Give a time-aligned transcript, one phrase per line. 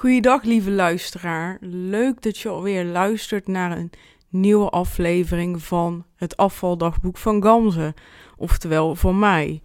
[0.00, 1.56] Goeiedag, lieve luisteraar.
[1.60, 3.90] Leuk dat je alweer luistert naar een
[4.28, 7.94] nieuwe aflevering van het afvaldagboek van Gamze.
[8.36, 9.62] Oftewel van mij.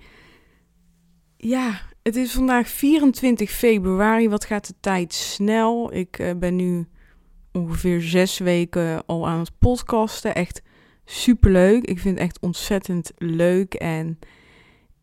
[1.37, 4.29] Ja, het is vandaag 24 februari.
[4.29, 5.93] Wat gaat de tijd snel?
[5.93, 6.87] Ik uh, ben nu
[7.51, 10.35] ongeveer zes weken al aan het podcasten.
[10.35, 10.61] Echt
[11.05, 11.83] superleuk.
[11.83, 13.73] Ik vind het echt ontzettend leuk.
[13.73, 14.19] En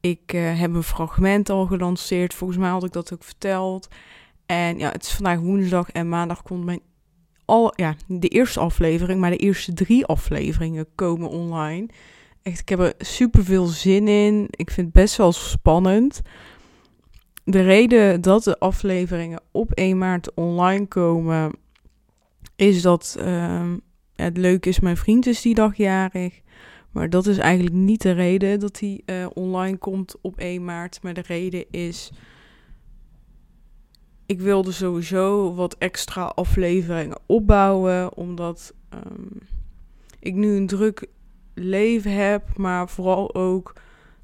[0.00, 2.34] ik uh, heb een fragment al gelanceerd.
[2.34, 3.88] Volgens mij had ik dat ook verteld.
[4.46, 6.80] En ja, het is vandaag woensdag en maandag komt mijn
[7.44, 11.88] al, ja, de eerste aflevering, maar de eerste drie afleveringen komen online.
[12.42, 14.46] Echt, ik heb er super veel zin in.
[14.50, 16.20] Ik vind het best wel spannend.
[17.44, 21.52] De reden dat de afleveringen op 1 maart online komen,
[22.56, 23.72] is dat uh,
[24.14, 26.40] het leuk is, mijn vriend is die dag jarig.
[26.90, 31.02] Maar dat is eigenlijk niet de reden dat hij uh, online komt op 1 maart.
[31.02, 32.12] Maar de reden is
[34.32, 39.38] ik wilde sowieso wat extra afleveringen opbouwen, omdat um,
[40.18, 41.06] ik nu een druk
[41.54, 43.72] leven heb, maar vooral ook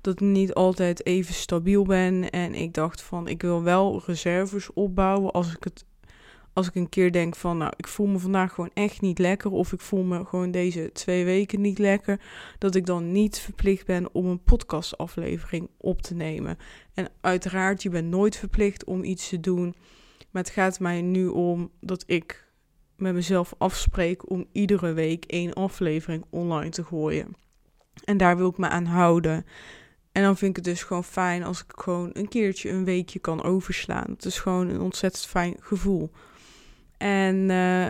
[0.01, 2.31] dat ik niet altijd even stabiel ben.
[2.31, 5.85] En ik dacht van, ik wil wel reserves opbouwen als ik het
[6.59, 9.51] als ik een keer denk van, nou, ik voel me vandaag gewoon echt niet lekker,
[9.51, 12.21] of ik voel me gewoon deze twee weken niet lekker,
[12.59, 16.59] dat ik dan niet verplicht ben om een podcastaflevering op te nemen.
[16.95, 19.75] En uiteraard, je bent nooit verplicht om iets te doen,
[20.31, 22.47] maar het gaat mij nu om dat ik
[22.97, 27.37] met mezelf afspreek om iedere week één aflevering online te gooien.
[28.05, 29.47] En daar wil ik me aan houden.
[30.13, 33.19] En dan vind ik het dus gewoon fijn als ik gewoon een keertje een weekje
[33.19, 34.11] kan overslaan.
[34.11, 36.11] Het is gewoon een ontzettend fijn gevoel.
[36.99, 37.87] En uh,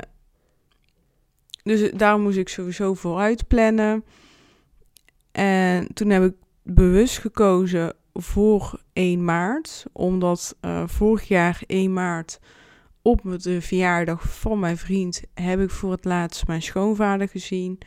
[1.62, 4.04] dus daar moest ik sowieso vooruit plannen.
[5.32, 12.38] En toen heb ik bewust gekozen voor 1 maart, omdat uh, vorig jaar 1 maart
[13.02, 17.78] op de verjaardag van mijn vriend heb ik voor het laatst mijn schoonvader gezien.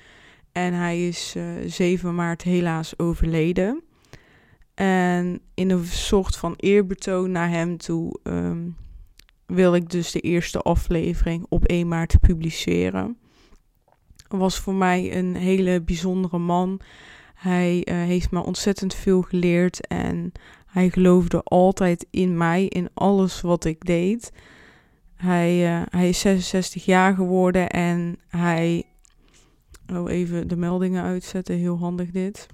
[0.52, 3.84] En hij is uh, 7 maart helaas overleden.
[4.74, 8.76] En in een soort van eerbetoon naar hem toe um,
[9.54, 13.18] wil ik dus de eerste aflevering op 1 maart publiceren.
[14.28, 16.80] Was voor mij een hele bijzondere man.
[17.34, 20.32] Hij uh, heeft me ontzettend veel geleerd en
[20.66, 24.32] hij geloofde altijd in mij, in alles wat ik deed.
[25.16, 28.86] Hij, uh, hij is 66 jaar geworden en hij.
[29.94, 32.48] Oh, even de meldingen uitzetten, heel handig dit.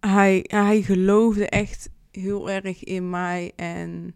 [0.00, 4.14] Hij, hij geloofde echt heel erg in mij en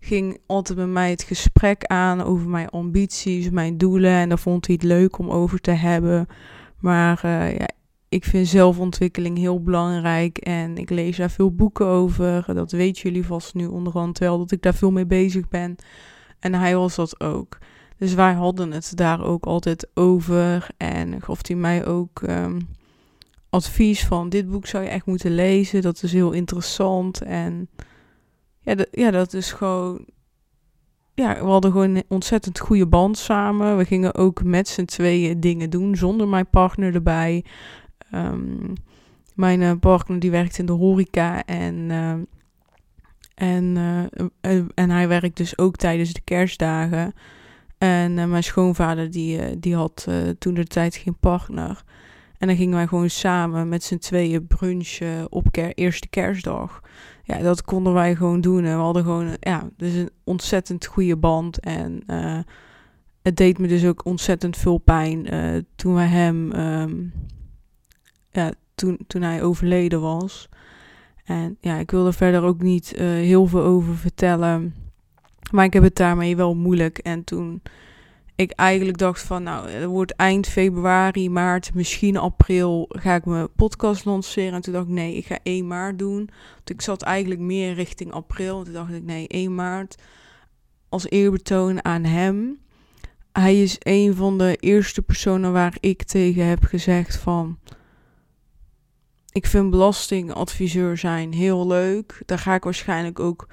[0.00, 4.10] ging altijd bij mij het gesprek aan over mijn ambities, mijn doelen.
[4.10, 6.26] En daar vond hij het leuk om over te hebben.
[6.78, 7.68] Maar uh, ja,
[8.08, 12.54] ik vind zelfontwikkeling heel belangrijk en ik lees daar veel boeken over.
[12.54, 15.76] Dat weten jullie vast nu onderhand wel, dat ik daar veel mee bezig ben.
[16.38, 17.58] En hij was dat ook.
[17.96, 22.68] Dus wij hadden het daar ook altijd over en gaf hij mij ook um,
[23.54, 25.82] advies van dit boek zou je echt moeten lezen.
[25.82, 27.68] Dat is heel interessant en
[28.60, 30.06] ja, ja, dat is gewoon
[31.14, 33.76] ja, we hadden gewoon een ontzettend goede band samen.
[33.76, 37.44] We gingen ook met z'n tweeën dingen doen zonder mijn partner erbij.
[38.14, 38.72] Um,
[39.34, 42.12] mijn uh, partner die werkt in de horeca en, uh,
[43.34, 43.76] en,
[44.42, 47.12] uh, en hij werkt dus ook tijdens de kerstdagen.
[47.78, 51.84] En mijn schoonvader die, die had toen de tijd geen partner.
[52.38, 56.80] En dan gingen wij gewoon samen met z'n tweeën brunchen op eerste kerstdag
[57.24, 58.64] ja, dat konden wij gewoon doen.
[58.64, 61.60] En we hadden gewoon, ja, dus een ontzettend goede band.
[61.60, 62.38] En uh,
[63.22, 66.52] het deed me dus ook ontzettend veel pijn uh, toen we hem,
[68.30, 70.48] ja, toen, hij overleden was.
[71.24, 74.74] En ja, ik wil er verder ook niet uh, heel veel over vertellen.
[75.50, 76.98] Maar ik heb het daarmee wel moeilijk.
[76.98, 77.62] En toen
[78.36, 83.52] ik eigenlijk dacht van, nou, het wordt eind februari, maart, misschien april ga ik mijn
[83.52, 84.52] podcast lanceren.
[84.52, 86.30] En toen dacht ik, nee, ik ga 1 maart doen.
[86.54, 88.58] Want ik zat eigenlijk meer richting april.
[88.58, 89.96] En toen dacht ik, nee, 1 maart
[90.88, 92.58] als eerbetoon aan hem.
[93.32, 97.58] Hij is een van de eerste personen waar ik tegen heb gezegd van...
[99.32, 102.22] Ik vind belastingadviseur zijn heel leuk.
[102.26, 103.48] Daar ga ik waarschijnlijk ook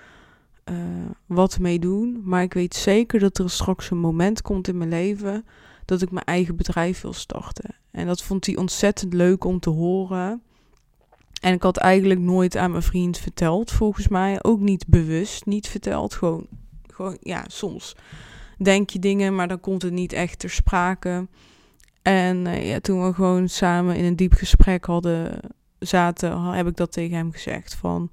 [0.72, 0.78] uh,
[1.26, 2.22] wat mee doen.
[2.24, 5.46] Maar ik weet zeker dat er straks een moment komt in mijn leven
[5.86, 7.76] dat ik mijn eigen bedrijf wil starten.
[7.92, 10.42] En dat vond hij ontzettend leuk om te horen.
[11.42, 14.44] En ik had eigenlijk nooit aan mijn vriend verteld, volgens mij.
[14.44, 16.14] Ook niet bewust, niet verteld.
[16.14, 16.48] Gewoon,
[16.88, 17.96] gewoon ja, soms
[18.58, 21.28] denk je dingen, maar dan komt het niet echt ter sprake.
[22.02, 25.40] En uh, ja, toen we gewoon samen in een diep gesprek hadden
[25.80, 28.10] zaten, heb ik dat tegen hem gezegd van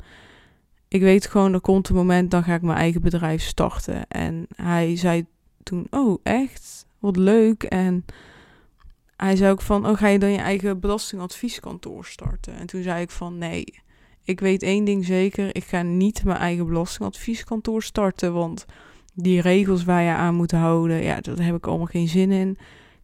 [0.89, 4.09] ik weet gewoon, er komt een moment, dan ga ik mijn eigen bedrijf starten.
[4.09, 5.27] En hij zei
[5.63, 6.87] toen, oh echt?
[6.99, 7.63] Wat leuk.
[7.63, 8.05] En
[9.17, 12.55] hij zei ook van, oh ga je dan je eigen belastingadvieskantoor starten?
[12.55, 13.65] En toen zei ik van, nee,
[14.23, 15.55] ik weet één ding zeker.
[15.55, 18.67] Ik ga niet mijn eigen belastingadvieskantoor starten, want
[19.15, 22.51] die regels waar je aan moet houden, ja, daar heb ik allemaal geen zin in.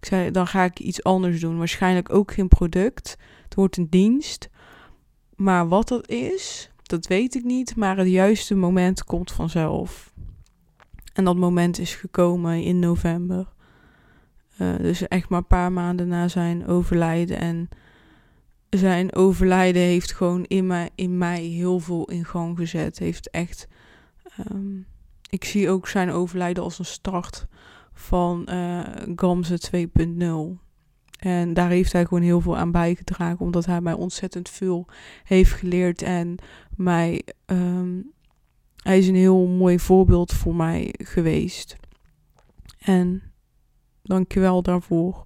[0.01, 1.59] Ik zei, dan ga ik iets anders doen.
[1.59, 3.17] Waarschijnlijk ook geen product.
[3.45, 4.49] Het wordt een dienst.
[5.37, 7.77] Maar wat dat is, dat weet ik niet.
[7.77, 10.13] Maar het juiste moment komt vanzelf.
[11.13, 13.53] En dat moment is gekomen in november.
[14.59, 17.39] Uh, dus echt maar een paar maanden na zijn overlijden.
[17.39, 17.69] En
[18.71, 22.99] zijn overlijden heeft gewoon in mij, in mij heel veel in gang gezet.
[22.99, 23.69] Heeft echt.
[24.51, 24.87] Um,
[25.31, 27.47] ik zie ook zijn overlijden als een start
[27.93, 28.81] van uh,
[29.17, 29.87] Gamze
[30.57, 30.64] 2.0.
[31.25, 34.87] En daar heeft hij gewoon heel veel aan bijgedragen, omdat hij mij ontzettend veel
[35.25, 36.37] heeft geleerd en
[36.77, 37.23] mij.
[37.47, 38.13] Um,
[38.83, 41.77] hij is een heel mooi voorbeeld voor mij geweest.
[42.79, 43.23] En
[44.03, 45.23] dankjewel daarvoor.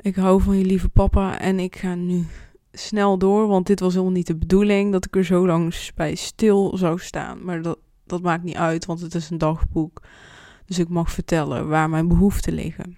[0.00, 2.26] Ik hou van je lieve papa en ik ga nu
[2.72, 6.14] snel door, want dit was helemaal niet de bedoeling dat ik er zo lang bij
[6.14, 7.44] stil zou staan.
[7.44, 10.02] Maar dat, dat maakt niet uit, want het is een dagboek.
[10.66, 12.96] Dus ik mag vertellen waar mijn behoeften liggen.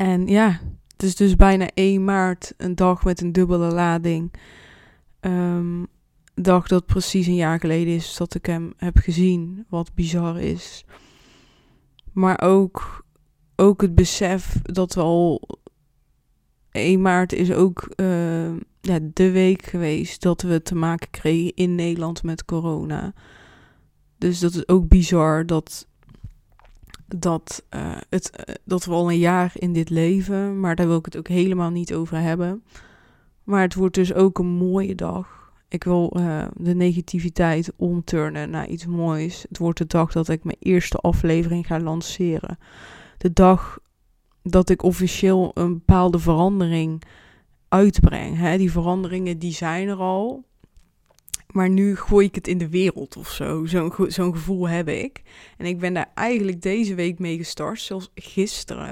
[0.00, 0.60] En ja,
[0.92, 4.32] het is dus bijna 1 maart, een dag met een dubbele lading.
[5.20, 5.86] Um,
[6.34, 10.84] dag dat precies een jaar geleden is dat ik hem heb gezien, wat bizar is.
[12.12, 13.04] Maar ook,
[13.56, 15.48] ook het besef dat al
[16.70, 21.74] 1 maart is ook uh, ja, de week geweest dat we te maken kregen in
[21.74, 23.12] Nederland met corona.
[24.18, 25.88] Dus dat is ook bizar dat,
[27.18, 30.98] dat, uh, het, uh, dat we al een jaar in dit leven, maar daar wil
[30.98, 32.62] ik het ook helemaal niet over hebben.
[33.44, 35.52] Maar het wordt dus ook een mooie dag.
[35.68, 39.44] Ik wil uh, de negativiteit omturnen naar iets moois.
[39.48, 42.58] Het wordt de dag dat ik mijn eerste aflevering ga lanceren.
[43.18, 43.78] De dag
[44.42, 47.02] dat ik officieel een bepaalde verandering
[47.68, 48.36] uitbreng.
[48.36, 48.56] Hè?
[48.58, 50.44] Die veranderingen die zijn er al.
[51.52, 53.66] Maar nu gooi ik het in de wereld of zo.
[54.08, 55.22] Zo'n gevoel heb ik.
[55.56, 58.88] En ik ben daar eigenlijk deze week mee gestart, zelfs gisteren.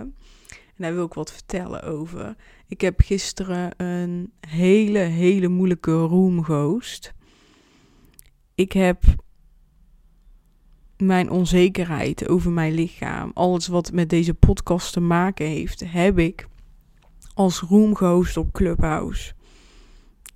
[0.49, 2.37] En daar wil ik wat vertellen over.
[2.67, 7.15] Ik heb gisteren een hele, hele moeilijke room gehost.
[8.55, 9.05] Ik heb
[10.97, 16.49] mijn onzekerheid over mijn lichaam, alles wat met deze podcast te maken heeft, heb ik
[17.35, 19.33] als room gehost op Clubhouse.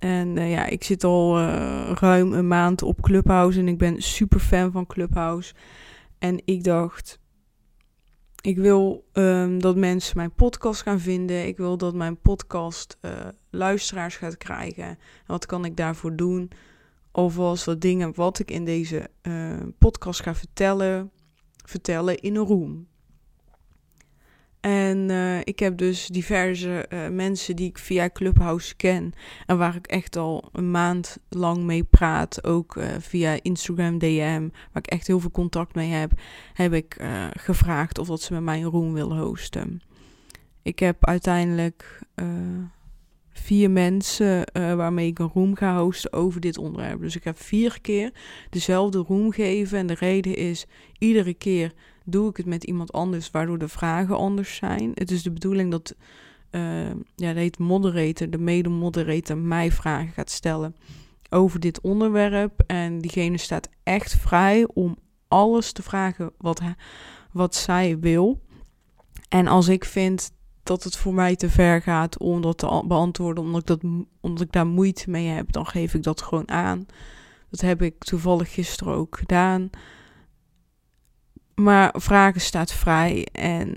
[0.03, 4.01] En uh, ja, ik zit al uh, ruim een maand op Clubhouse en ik ben
[4.01, 5.53] super fan van Clubhouse.
[6.19, 7.19] En ik dacht,
[8.41, 11.47] ik wil um, dat mensen mijn podcast gaan vinden.
[11.47, 13.11] Ik wil dat mijn podcast uh,
[13.49, 14.85] luisteraars gaat krijgen.
[14.85, 14.97] En
[15.27, 16.51] wat kan ik daarvoor doen?
[17.11, 19.09] Alvast wat dingen wat ik in deze
[19.77, 21.11] podcast ga vertellen,
[21.65, 22.87] vertellen in een room.
[24.63, 29.13] En uh, ik heb dus diverse uh, mensen die ik via Clubhouse ken.
[29.45, 32.43] En waar ik echt al een maand lang mee praat.
[32.43, 34.49] Ook uh, via Instagram DM.
[34.51, 36.11] Waar ik echt heel veel contact mee heb.
[36.53, 36.97] Heb ik
[37.33, 39.81] gevraagd of dat ze met mij een room willen hosten.
[40.61, 41.99] Ik heb uiteindelijk
[43.29, 47.01] vier mensen waarmee ik een room ga hosten over dit onderwerp.
[47.01, 48.11] Dus ik heb vier keer
[48.49, 49.77] dezelfde room gegeven.
[49.77, 50.65] En de reden is
[50.97, 54.91] iedere keer doe ik het met iemand anders, waardoor de vragen anders zijn.
[54.93, 55.95] Het is de bedoeling dat,
[56.51, 60.75] uh, ja, de moderator, de mede-moderator, mij vragen gaat stellen
[61.29, 62.63] over dit onderwerp.
[62.67, 64.97] En diegene staat echt vrij om
[65.27, 66.61] alles te vragen wat,
[67.31, 68.41] wat zij wil.
[69.29, 70.31] En als ik vind
[70.63, 74.41] dat het voor mij te ver gaat om dat te beantwoorden, omdat ik, dat, omdat
[74.41, 76.85] ik daar moeite mee heb, dan geef ik dat gewoon aan.
[77.49, 79.69] Dat heb ik toevallig gisteren ook gedaan.
[81.55, 83.27] Maar vragen staat vrij.
[83.31, 83.75] En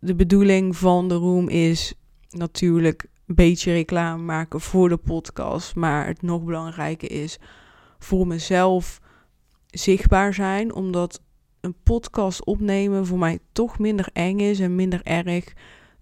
[0.00, 1.94] de bedoeling van de room is
[2.28, 5.74] natuurlijk een beetje reclame maken voor de podcast.
[5.74, 7.38] Maar het nog belangrijker is
[7.98, 9.00] voor mezelf
[9.66, 10.74] zichtbaar zijn.
[10.74, 11.22] Omdat
[11.60, 15.52] een podcast opnemen voor mij toch minder eng is en minder erg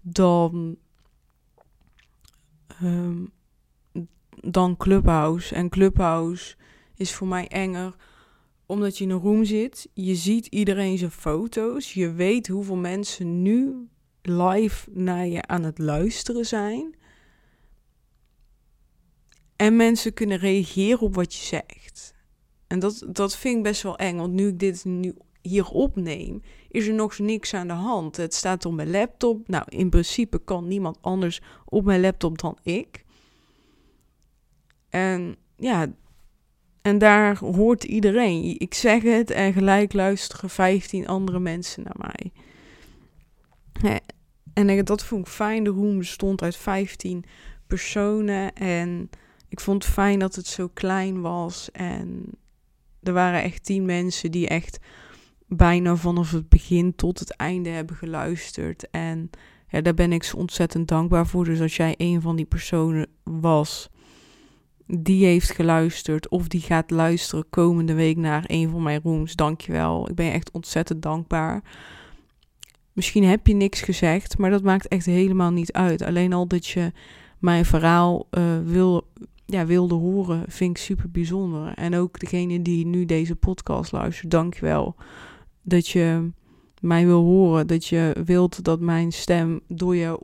[0.01, 0.75] dan,
[2.83, 3.31] um,
[4.41, 5.55] dan Clubhouse.
[5.55, 6.55] En Clubhouse
[6.95, 7.95] is voor mij enger
[8.65, 13.41] omdat je in een room zit, je ziet iedereen zijn foto's, je weet hoeveel mensen
[13.41, 13.87] nu
[14.21, 16.95] live naar je aan het luisteren zijn.
[19.55, 22.13] En mensen kunnen reageren op wat je zegt.
[22.67, 26.41] En dat, dat vind ik best wel eng, want nu ik dit nu hier opneem,
[26.69, 28.17] is er nog niks aan de hand.
[28.17, 29.47] Het staat op mijn laptop.
[29.47, 33.05] Nou, in principe kan niemand anders op mijn laptop dan ik.
[34.89, 35.93] En ja,
[36.83, 38.59] En daar hoort iedereen.
[38.59, 42.31] Ik zeg het en gelijk luisteren 15 andere mensen naar mij.
[44.53, 45.63] En dat vond ik fijn.
[45.63, 47.25] De room bestond uit 15
[47.67, 48.53] personen.
[48.55, 49.09] En
[49.49, 51.71] ik vond het fijn dat het zo klein was.
[51.71, 52.25] En
[53.03, 54.79] er waren echt 10 mensen die echt
[55.47, 58.89] bijna vanaf het begin tot het einde hebben geluisterd.
[58.89, 59.29] En
[59.67, 61.45] ja, daar ben ik zo ontzettend dankbaar voor.
[61.45, 63.89] Dus als jij een van die personen was
[64.87, 70.09] die heeft geluisterd of die gaat luisteren komende week naar een van mijn rooms, dankjewel.
[70.09, 71.63] Ik ben je echt ontzettend dankbaar.
[72.93, 76.01] Misschien heb je niks gezegd, maar dat maakt echt helemaal niet uit.
[76.01, 76.91] Alleen al dat je
[77.39, 79.07] mijn verhaal uh, wil,
[79.45, 81.73] ja, wilde horen, vind ik super bijzonder.
[81.73, 84.95] En ook degene die nu deze podcast luistert, dankjewel.
[85.61, 86.31] Dat je
[86.79, 90.21] mij wil horen, dat je wilt dat mijn stem door je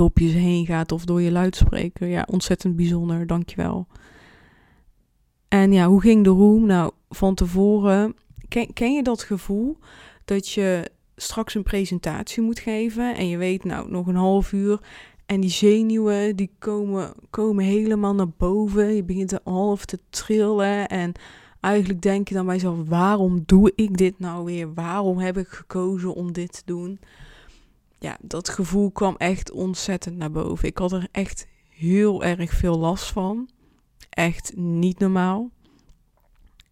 [0.00, 2.08] oordopjes heen gaat of door je luidspreker.
[2.08, 3.86] Ja, ontzettend bijzonder, dankjewel.
[5.48, 6.66] En ja, hoe ging de room?
[6.66, 8.14] Nou, van tevoren,
[8.48, 9.78] ken, ken je dat gevoel
[10.24, 14.80] dat je straks een presentatie moet geven en je weet nou nog een half uur
[15.26, 18.94] en die zenuwen die komen, komen helemaal naar boven.
[18.94, 21.12] Je begint er half te trillen en
[21.60, 24.74] eigenlijk denk je dan bij jezelf, waarom doe ik dit nou weer?
[24.74, 26.98] Waarom heb ik gekozen om dit te doen?
[27.98, 30.68] Ja, dat gevoel kwam echt ontzettend naar boven.
[30.68, 33.48] Ik had er echt heel erg veel last van.
[34.10, 35.50] Echt niet normaal.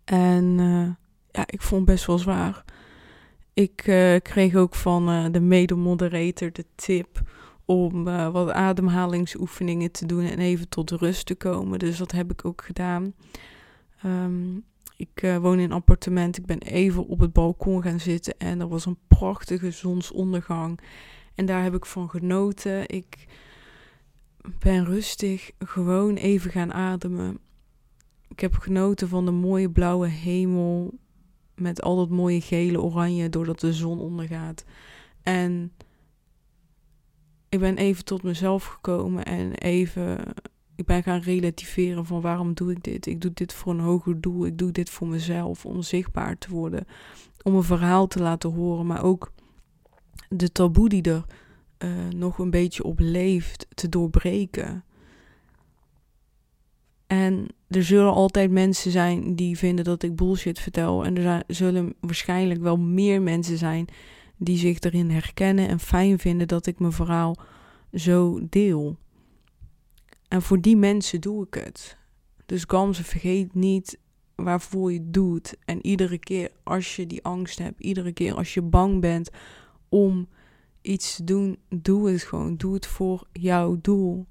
[0.05, 0.89] En uh,
[1.31, 2.65] ja, ik vond het best wel zwaar.
[3.55, 7.23] Ik uh, kreeg ook van uh, de mede-moderator de tip
[7.65, 11.79] om wat ademhalingsoefeningen te doen en even tot rust te komen.
[11.79, 13.15] Dus dat heb ik ook gedaan.
[14.05, 14.65] Um,
[14.97, 16.39] ik woon in een appartement.
[16.39, 20.81] Ik ben even op het balkon gaan zitten en er was een prachtige zonsondergang.
[21.35, 22.89] En daar heb ik van genoten.
[22.89, 23.27] Ik
[24.59, 27.39] ben rustig gewoon even gaan ademen.
[28.29, 30.99] Ik heb genoten van de mooie blauwe hemel
[31.55, 34.65] met al dat mooie gele, oranje doordat de zon ondergaat.
[35.23, 35.73] En
[37.49, 40.19] ik ben even tot mezelf gekomen en even.
[40.77, 43.07] Ik ben gaan relativeren van waarom doe ik dit?
[43.07, 44.47] Ik doe dit voor een hoger doel.
[44.47, 46.87] Ik doe dit voor mezelf, om zichtbaar te worden.
[47.43, 49.33] Om een verhaal te laten horen, maar ook
[50.37, 51.25] de taboe die er
[51.79, 54.85] uh, nog een beetje op leeft te doorbreken.
[57.07, 61.05] En er zullen altijd mensen zijn die vinden dat ik bullshit vertel.
[61.05, 63.87] En er zullen waarschijnlijk wel meer mensen zijn
[64.37, 67.37] die zich erin herkennen en fijn vinden dat ik mijn verhaal
[67.93, 68.99] zo deel.
[70.29, 71.97] En voor die mensen doe ik het.
[72.47, 73.99] Dus Gamze, vergeet niet
[74.35, 75.57] waarvoor je het doet.
[75.65, 79.31] En iedere keer als je die angst hebt, iedere keer als je bang bent
[79.95, 80.29] om
[80.81, 82.57] iets te doen, doe het gewoon.
[82.57, 84.27] Doe het voor jouw doel.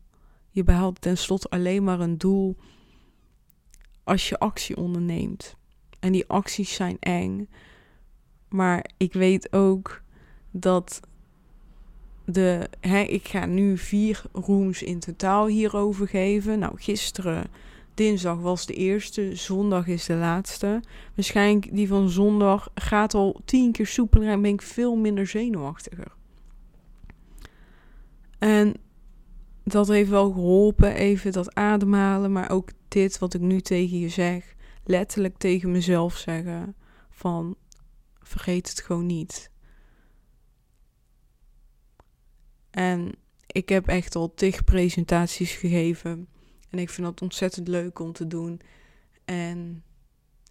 [0.50, 2.56] Je behaalt tenslotte alleen maar een doel
[4.04, 5.56] als je actie onderneemt.
[6.00, 7.50] En die acties zijn eng.
[8.50, 10.02] Maar ik weet ook
[10.52, 11.00] dat
[12.26, 12.70] de.
[12.80, 16.60] Hè, ik ga nu vier rooms in totaal hierover geven.
[16.60, 17.48] Nou, gisteren,
[17.94, 20.82] dinsdag was de eerste, zondag is de laatste.
[21.16, 26.12] Waarschijnlijk die van zondag gaat al tien keer soepeler en ben ik veel minder zenuwachtiger.
[28.40, 28.74] En
[29.64, 34.10] dat heeft wel geholpen, even dat ademhalen, maar ook dit wat ik nu tegen je
[34.10, 36.76] zeg, letterlijk tegen mezelf zeggen
[37.10, 37.56] van
[38.22, 39.52] vergeet het gewoon niet.
[42.72, 43.12] En
[43.48, 46.28] ik heb echt al tig presentaties gegeven
[46.74, 48.62] en ik vind dat ontzettend leuk om te doen.
[49.26, 49.84] En,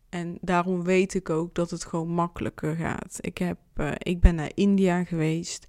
[0.08, 3.18] en daarom weet ik ook dat het gewoon makkelijker gaat.
[3.20, 5.66] Ik, heb, uh, ik ben naar India geweest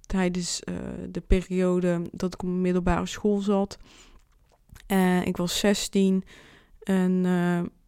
[0.00, 0.76] tijdens uh,
[1.10, 3.78] de periode dat ik op middelbare school zat.
[4.92, 6.24] Uh, ik was 16
[6.82, 7.26] en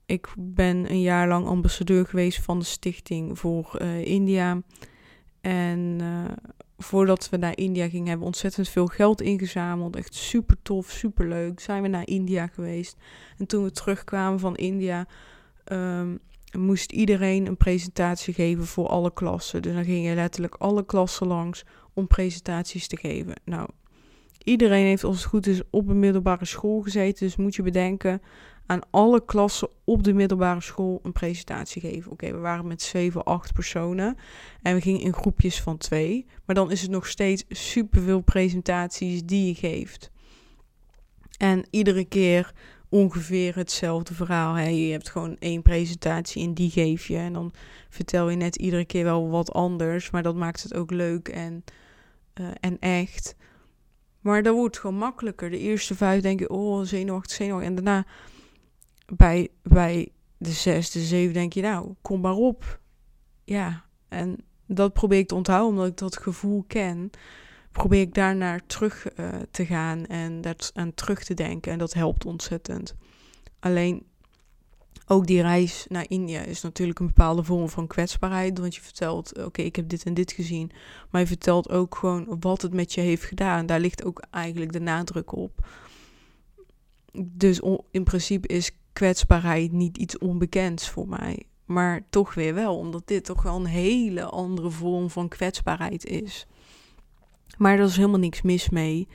[0.06, 4.62] ik ben een jaar lang ambassadeur geweest van de stichting voor India.
[5.40, 6.00] En
[6.78, 9.96] voordat we naar India gingen, hebben we ontzettend veel geld ingezameld.
[9.96, 11.60] Echt super tof, super leuk.
[11.60, 12.96] Zijn we naar India geweest.
[13.38, 15.06] En toen we terugkwamen van India,
[15.72, 16.18] um,
[16.56, 19.62] moest iedereen een presentatie geven voor alle klassen.
[19.62, 23.34] Dus dan gingen letterlijk alle klassen langs om presentaties te geven.
[23.44, 23.68] Nou,
[24.42, 27.26] iedereen heeft als het goed is op een middelbare school gezeten.
[27.26, 28.22] Dus moet je bedenken
[28.68, 32.10] aan alle klassen op de middelbare school een presentatie geven.
[32.10, 34.16] Oké, we waren met 7, 8 personen
[34.62, 36.26] en we gingen in groepjes van twee.
[36.44, 40.10] Maar dan is het nog steeds superveel presentaties die je geeft.
[41.38, 42.52] En iedere keer
[42.88, 44.54] ongeveer hetzelfde verhaal.
[44.54, 44.68] Hè?
[44.68, 47.16] Je hebt gewoon één presentatie en die geef je.
[47.16, 47.52] En dan
[47.88, 50.10] vertel je net iedere keer wel wat anders.
[50.10, 51.64] Maar dat maakt het ook leuk en,
[52.40, 53.36] uh, en echt.
[54.20, 55.50] Maar dat wordt gewoon makkelijker.
[55.50, 57.68] De eerste vijf denk je, oh, zenuwachtig, zenuwachtig.
[57.68, 58.06] En daarna
[59.16, 62.80] bij, bij de zes, de zeven denk je, nou, kom maar op.
[63.44, 64.36] Ja, en
[64.66, 67.10] dat probeer ik te onthouden, omdat ik dat gevoel ken.
[67.72, 71.72] Probeer ik daarnaar terug uh, te gaan en daar aan terug te denken.
[71.72, 72.94] En dat helpt ontzettend.
[73.60, 74.06] Alleen
[75.06, 78.58] ook die reis naar India is natuurlijk een bepaalde vorm van kwetsbaarheid.
[78.58, 80.70] Want je vertelt, oké, ik heb dit en dit gezien.
[81.10, 83.66] Maar je vertelt ook gewoon wat het met je heeft gedaan.
[83.66, 85.66] Daar ligt ook eigenlijk de nadruk op.
[87.22, 87.60] Dus
[87.90, 91.42] in principe is kwetsbaarheid niet iets onbekends voor mij.
[91.64, 96.46] Maar toch weer wel, omdat dit toch wel een hele andere vorm van kwetsbaarheid is.
[97.58, 99.08] Maar er is helemaal niks mis mee.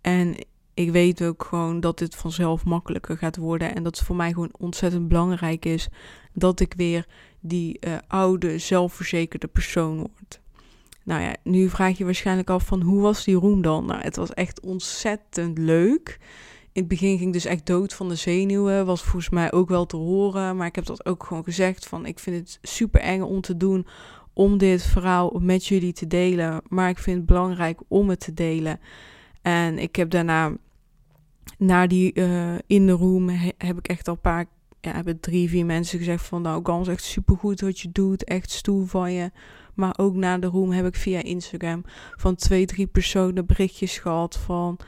[0.00, 0.34] En
[0.74, 3.74] ik weet ook gewoon dat dit vanzelf makkelijker gaat worden.
[3.74, 5.88] En dat het voor mij gewoon ontzettend belangrijk is
[6.32, 7.06] dat ik weer
[7.40, 10.40] die uh, oude, zelfverzekerde persoon word.
[11.04, 13.86] Nou ja, nu vraag je waarschijnlijk af van hoe was die room dan?
[13.86, 16.18] Nou, het was echt ontzettend leuk.
[16.80, 18.86] In het begin ging ik dus echt dood van de zenuwen.
[18.86, 20.56] Was volgens mij ook wel te horen.
[20.56, 23.56] Maar ik heb dat ook gewoon gezegd van ik vind het super eng om te
[23.56, 23.86] doen.
[24.32, 26.62] Om dit verhaal met jullie te delen.
[26.68, 28.80] Maar ik vind het belangrijk om het te delen.
[29.42, 30.56] En ik heb daarna,
[31.58, 34.46] na die uh, in de room, heb ik echt al een paar,
[34.80, 38.24] ja, hebben drie, vier mensen gezegd van nou, Gans, echt supergoed wat je doet.
[38.24, 39.30] Echt stoel van je.
[39.74, 41.84] Maar ook na de room heb ik via Instagram
[42.16, 44.78] van twee, drie personen berichtjes gehad van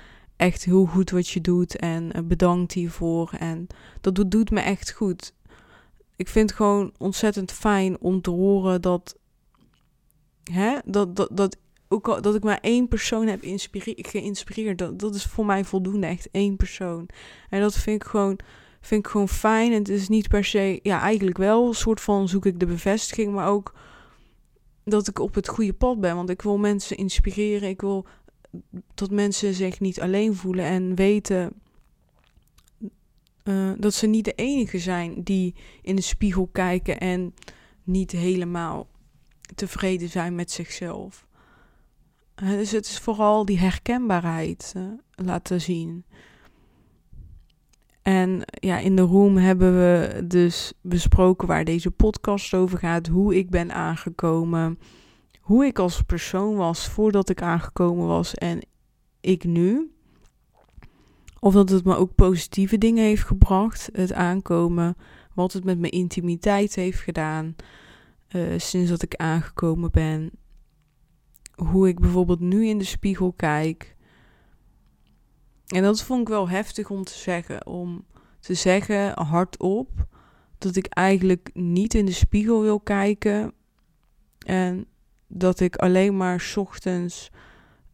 [0.43, 3.33] echt heel goed wat je doet en uh, bedankt hiervoor.
[3.39, 3.67] En
[4.01, 5.35] dat doet, doet me echt goed.
[6.17, 9.17] Ik vind het gewoon ontzettend fijn om te horen dat,
[10.53, 11.57] hè, dat, dat, dat
[11.89, 13.41] ook al dat ik maar één persoon heb
[13.97, 17.09] geïnspireerd, dat, dat is voor mij voldoende, echt één persoon.
[17.49, 18.39] En dat vind ik gewoon,
[18.81, 19.73] vind ik gewoon fijn.
[19.73, 22.67] En het is niet per se, ja, eigenlijk wel een soort van zoek ik de
[22.67, 23.75] bevestiging, maar ook
[24.85, 26.17] dat ik op het goede pad ben.
[26.17, 28.07] Want ik wil mensen inspireren, ik wil
[28.95, 31.53] dat mensen zich niet alleen voelen en weten
[33.45, 37.35] uh, dat ze niet de enige zijn die in de spiegel kijken en
[37.83, 38.87] niet helemaal
[39.55, 41.27] tevreden zijn met zichzelf.
[42.35, 44.83] Dus het is vooral die herkenbaarheid uh,
[45.15, 46.05] laten zien.
[48.03, 53.37] En ja, in de room hebben we dus besproken waar deze podcast over gaat, hoe
[53.37, 54.79] ik ben aangekomen,
[55.43, 58.67] hoe ik als persoon was voordat ik aangekomen was en
[59.21, 59.93] ik nu.
[61.39, 64.97] Of dat het me ook positieve dingen heeft gebracht, het aankomen,
[65.35, 67.57] wat het met mijn intimiteit heeft gedaan
[68.29, 70.31] uh, sinds dat ik aangekomen ben
[71.55, 73.97] hoe ik bijvoorbeeld nu in de spiegel kijk.
[75.67, 77.67] En dat vond ik wel heftig om te zeggen.
[77.67, 78.07] Om
[78.41, 80.07] te zeggen hardop
[80.59, 83.53] dat ik eigenlijk niet in de spiegel wil kijken.
[84.47, 84.87] En
[85.35, 87.31] dat ik alleen maar ochtends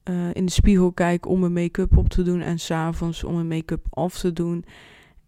[0.04, 2.40] uh, in de spiegel kijk om mijn make-up op te doen.
[2.40, 4.64] En s'avonds om mijn make-up af te doen.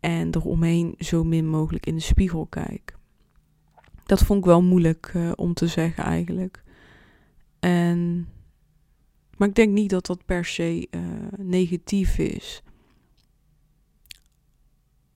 [0.00, 2.94] En eromheen zo min mogelijk in de spiegel kijk.
[4.06, 6.62] Dat vond ik wel moeilijk uh, om te zeggen eigenlijk.
[7.60, 8.28] En,
[9.36, 11.00] maar ik denk niet dat dat per se uh,
[11.38, 12.62] negatief is.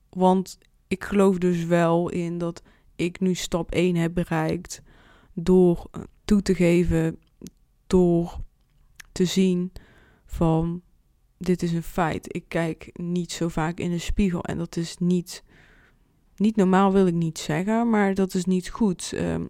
[0.09, 2.63] Want ik geloof dus wel in dat
[2.95, 4.81] ik nu stap 1 heb bereikt
[5.33, 7.19] door eh, toe te geven,
[7.87, 8.39] door
[9.11, 9.71] te zien
[10.25, 10.81] van
[11.37, 12.35] dit is een feit.
[12.35, 15.43] Ik kijk niet zo vaak in de spiegel en dat is niet,
[16.35, 19.11] niet normaal wil ik niet zeggen, maar dat is niet goed.
[19.15, 19.47] Um,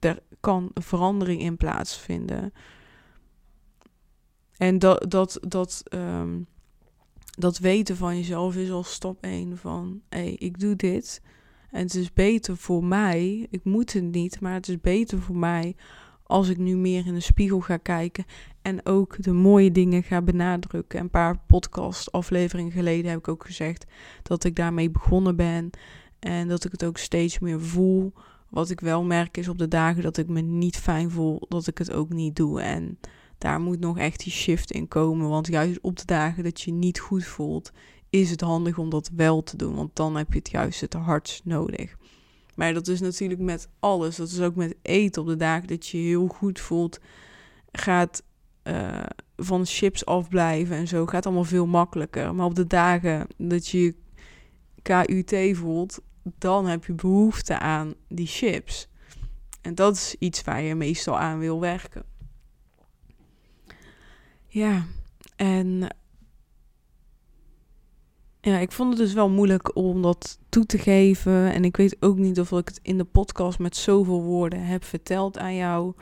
[0.00, 2.52] er kan verandering in plaatsvinden.
[4.56, 6.46] En dat, dat, dat, um,
[7.38, 11.22] dat weten van jezelf is al stap 1 van hé, ik doe dit.
[11.70, 13.46] En het is beter voor mij.
[13.50, 15.76] Ik moet het niet, maar het is beter voor mij
[16.26, 18.24] als ik nu meer in de spiegel ga kijken
[18.62, 21.00] en ook de mooie dingen ga benadrukken.
[21.00, 23.86] Een paar podcast afleveringen geleden heb ik ook gezegd
[24.22, 25.70] dat ik daarmee begonnen ben
[26.18, 28.12] en dat ik het ook steeds meer voel.
[28.48, 31.66] Wat ik wel merk is op de dagen dat ik me niet fijn voel, dat
[31.66, 32.60] ik het ook niet doe.
[32.60, 32.98] En
[33.38, 35.28] daar moet nog echt die shift in komen.
[35.28, 37.72] Want juist op de dagen dat je niet goed voelt,
[38.10, 39.74] is het handig om dat wel te doen.
[39.74, 41.96] Want dan heb je het juist het hardst nodig.
[42.56, 44.16] Maar dat is natuurlijk met alles.
[44.16, 47.00] Dat is ook met eten op de dagen dat je heel goed voelt.
[47.72, 48.22] Gaat
[48.64, 49.02] uh,
[49.36, 51.06] van chips afblijven en zo.
[51.06, 52.34] Gaat allemaal veel makkelijker.
[52.34, 53.94] Maar op de dagen dat je
[54.82, 58.88] KUT voelt, dan heb je behoefte aan die chips.
[59.60, 62.04] En dat is iets waar je meestal aan wil werken.
[64.46, 64.86] Ja,
[65.36, 65.96] en
[68.46, 71.52] ja, ik vond het dus wel moeilijk om dat toe te geven.
[71.52, 74.84] En ik weet ook niet of ik het in de podcast met zoveel woorden heb
[74.84, 75.94] verteld aan jou.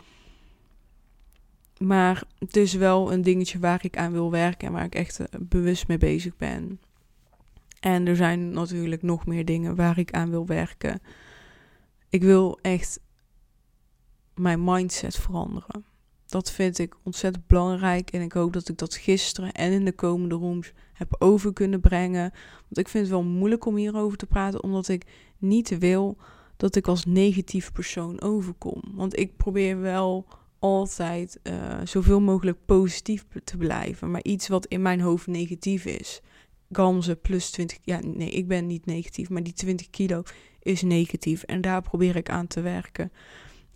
[1.79, 5.21] Maar het is wel een dingetje waar ik aan wil werken en waar ik echt
[5.21, 6.81] eh, bewust mee bezig ben.
[7.81, 11.01] En er zijn natuurlijk nog meer dingen waar ik aan wil werken.
[12.09, 13.01] Ik wil echt
[14.35, 15.85] mijn mindset veranderen.
[16.35, 18.11] Dat vind ik ontzettend belangrijk.
[18.11, 21.81] En ik hoop dat ik dat gisteren en in de komende rooms heb over kunnen
[21.81, 22.33] brengen.
[22.63, 25.07] Want ik vind het wel moeilijk om hierover te praten, omdat ik
[25.39, 26.17] niet wil
[26.57, 28.83] dat ik als negatief persoon overkom.
[28.95, 30.27] Want ik probeer wel
[30.59, 34.11] altijd uh, zoveel mogelijk positief te blijven.
[34.11, 36.21] Maar iets wat in mijn hoofd negatief is.
[36.71, 37.79] Gamze plus 20.
[37.83, 39.31] Ja, nee, ik ben niet negatief.
[39.31, 40.23] Maar die 20 kilo
[40.63, 41.43] is negatief.
[41.43, 43.13] En daar probeer ik aan te werken.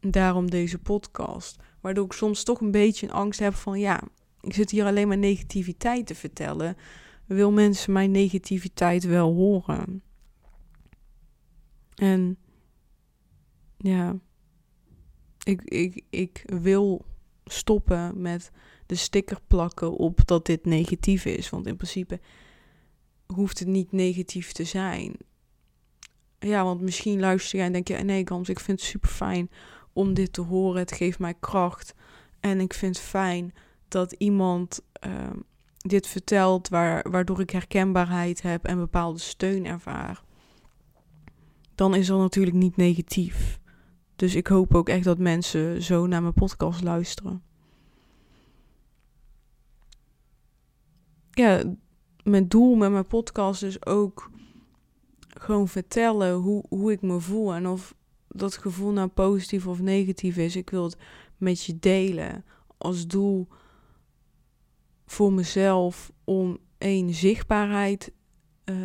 [0.00, 1.56] Daarom deze podcast.
[1.80, 4.02] Waardoor ik soms toch een beetje een angst heb van ja,
[4.40, 6.76] ik zit hier alleen maar negativiteit te vertellen.
[7.26, 10.02] Wil mensen mijn negativiteit wel horen?
[11.94, 12.38] En
[13.76, 14.16] ja,
[15.42, 17.04] ik, ik, ik wil
[17.44, 18.50] stoppen met
[18.86, 21.50] de sticker plakken op dat dit negatief is.
[21.50, 22.20] Want in principe
[23.26, 25.16] hoeft het niet negatief te zijn.
[26.38, 29.50] Ja, want misschien luister jij en denk je, nee Gams, ik vind het super fijn
[29.98, 30.78] om dit te horen.
[30.78, 31.94] Het geeft mij kracht.
[32.40, 33.54] En ik vind het fijn
[33.88, 35.30] dat iemand uh,
[35.76, 40.22] dit vertelt, waar, waardoor ik herkenbaarheid heb en bepaalde steun ervaar.
[41.74, 43.60] Dan is dat natuurlijk niet negatief.
[44.16, 47.42] Dus ik hoop ook echt dat mensen zo naar mijn podcast luisteren.
[51.30, 51.62] Ja,
[52.22, 54.30] mijn doel met mijn podcast is ook
[55.28, 57.54] gewoon vertellen hoe, hoe ik me voel.
[57.54, 57.94] En of
[58.28, 60.56] dat gevoel nou positief of negatief is.
[60.56, 60.96] Ik wil het
[61.36, 62.44] met je delen.
[62.78, 63.48] Als doel
[65.06, 68.12] voor mezelf om één zichtbaarheid
[68.64, 68.76] uh,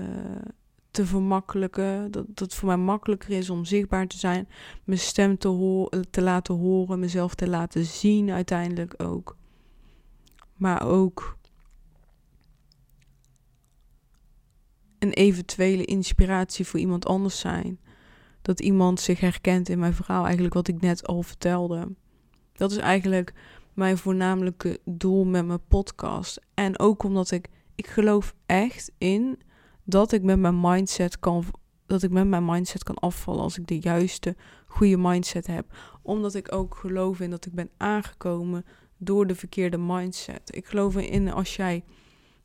[0.91, 2.11] te vermakkelijken.
[2.11, 4.47] Dat, dat het voor mij makkelijker is om zichtbaar te zijn.
[4.83, 6.99] Mijn stem te, te laten horen.
[6.99, 9.37] Mezelf te laten zien uiteindelijk ook.
[10.55, 11.37] Maar ook
[14.99, 17.79] een eventuele inspiratie voor iemand anders zijn.
[18.43, 20.23] Dat iemand zich herkent in mijn verhaal.
[20.23, 21.87] Eigenlijk wat ik net al vertelde.
[22.53, 23.33] Dat is eigenlijk
[23.73, 26.41] mijn voornamelijke doel met mijn podcast.
[26.53, 29.39] En ook omdat ik, ik geloof echt in
[29.83, 31.45] dat ik met mijn mindset kan
[31.85, 34.35] dat ik met mijn mindset kan afvallen als ik de juiste
[34.67, 35.65] goede mindset heb.
[36.01, 38.65] Omdat ik ook geloof in dat ik ben aangekomen
[38.97, 40.55] door de verkeerde mindset.
[40.55, 41.83] Ik geloof in als jij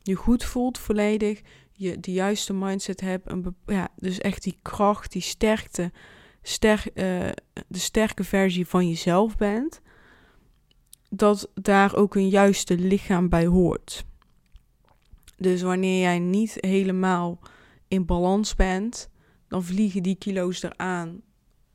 [0.01, 1.41] je goed voelt volledig,
[1.79, 5.91] je de juiste mindset hebt, en ja, dus echt die kracht, die sterkte,
[6.41, 7.29] ster, uh,
[7.67, 9.81] de sterke versie van jezelf bent,
[11.09, 14.05] dat daar ook een juiste lichaam bij hoort.
[15.37, 17.39] Dus wanneer jij niet helemaal
[17.87, 19.09] in balans bent,
[19.47, 21.21] dan vliegen die kilo's eraan.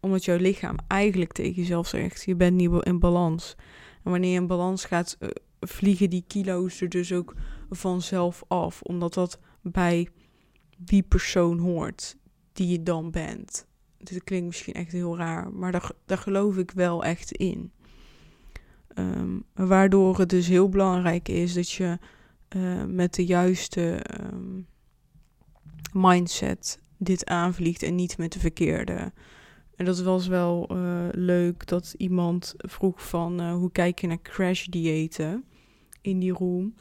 [0.00, 3.54] Omdat jouw lichaam eigenlijk tegen jezelf zegt: je bent niet in balans.
[4.02, 5.28] En wanneer je in balans gaat, uh,
[5.60, 7.34] vliegen die kilo's er dus ook
[7.70, 8.82] vanzelf af.
[8.82, 10.08] Omdat dat bij
[10.78, 12.16] die persoon hoort
[12.52, 13.66] die je dan bent.
[13.98, 17.72] Dit klinkt misschien echt heel raar, maar daar, daar geloof ik wel echt in.
[18.94, 21.98] Um, waardoor het dus heel belangrijk is dat je
[22.56, 24.66] uh, met de juiste um,
[25.92, 29.12] mindset dit aanvliegt en niet met de verkeerde.
[29.76, 34.22] En dat was wel uh, leuk dat iemand vroeg van uh, hoe kijk je naar
[34.22, 35.44] crash diëten
[36.00, 36.74] in die room.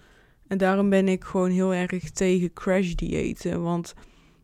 [0.47, 3.93] En daarom ben ik gewoon heel erg tegen crash diëten, want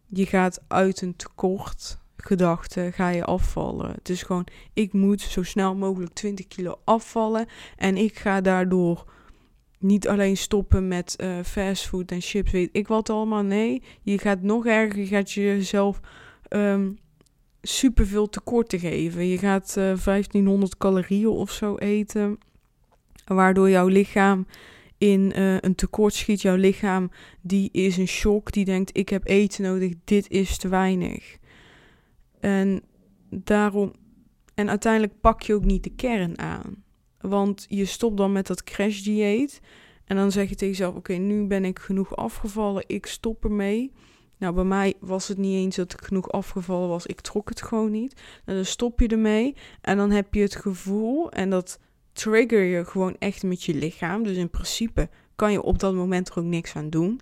[0.05, 3.91] je gaat uit een tekort gedachte ga je afvallen.
[3.91, 7.45] Het is gewoon, ik moet zo snel mogelijk 20 kilo afvallen
[7.77, 9.05] en ik ga daardoor
[9.79, 13.43] niet alleen stoppen met uh, fastfood en chips, weet ik wat allemaal.
[13.43, 15.99] Nee, je gaat nog erger, je gaat jezelf
[16.49, 16.97] um,
[17.61, 19.27] superveel tekorten geven.
[19.27, 22.37] Je gaat uh, eh, 1500 calorieën of zo eten,
[23.25, 24.45] waardoor jouw lichaam
[24.99, 26.41] in uh, een tekort schiet.
[26.41, 30.67] Jouw lichaam die is een shock, die denkt ik heb eten nodig, dit is te
[30.67, 31.37] weinig.
[32.39, 32.81] En
[33.29, 33.93] daarom,
[34.55, 36.83] en uiteindelijk pak je ook niet de kern aan.
[37.19, 39.61] Want je stopt dan met dat crash dieet.
[40.05, 43.91] En dan zeg je tegen jezelf: Oké, nu ben ik genoeg afgevallen, ik stop ermee.
[44.37, 47.61] Nou, bij mij was het niet eens dat ik genoeg afgevallen was, ik trok het
[47.61, 48.13] gewoon niet.
[48.13, 51.79] En nou, dan stop je ermee en dan heb je het gevoel, en dat
[52.13, 54.23] trigger je gewoon echt met je lichaam.
[54.23, 57.19] Dus in principe kan je op dat moment er ook niks aan doen.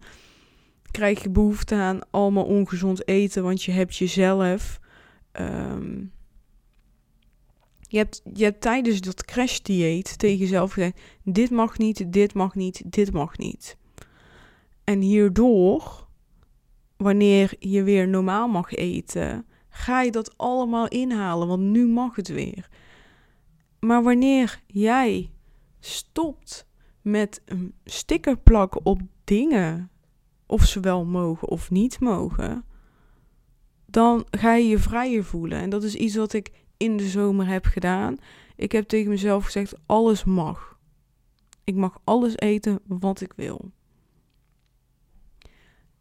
[0.92, 4.80] Krijg je behoefte aan allemaal ongezond eten, want je hebt jezelf.
[5.40, 6.12] Um,
[7.88, 12.56] je hebt, je hebt tijdens dat crash-dieet tegen jezelf gezegd: dit mag niet, dit mag
[12.56, 13.78] niet, dit mag niet.
[14.84, 16.08] En hierdoor,
[16.98, 22.28] wanneer je weer normaal mag eten, ga je dat allemaal inhalen, want nu mag het
[22.28, 22.70] weer.
[23.80, 25.32] Maar wanneer jij
[25.80, 26.68] stopt
[27.02, 29.90] met een sticker plakken op dingen
[30.46, 32.66] of ze wel mogen of niet mogen,
[33.86, 35.60] dan ga je je vrijer voelen.
[35.60, 38.18] En dat is iets wat ik in de zomer heb gedaan.
[38.56, 40.80] Ik heb tegen mezelf gezegd: alles mag.
[41.64, 43.72] Ik mag alles eten wat ik wil.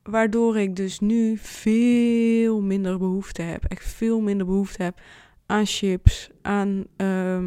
[0.03, 3.65] Waardoor ik dus nu veel minder behoefte heb.
[3.65, 5.01] Echt veel minder behoefte heb
[5.47, 7.45] aan chips, aan uh,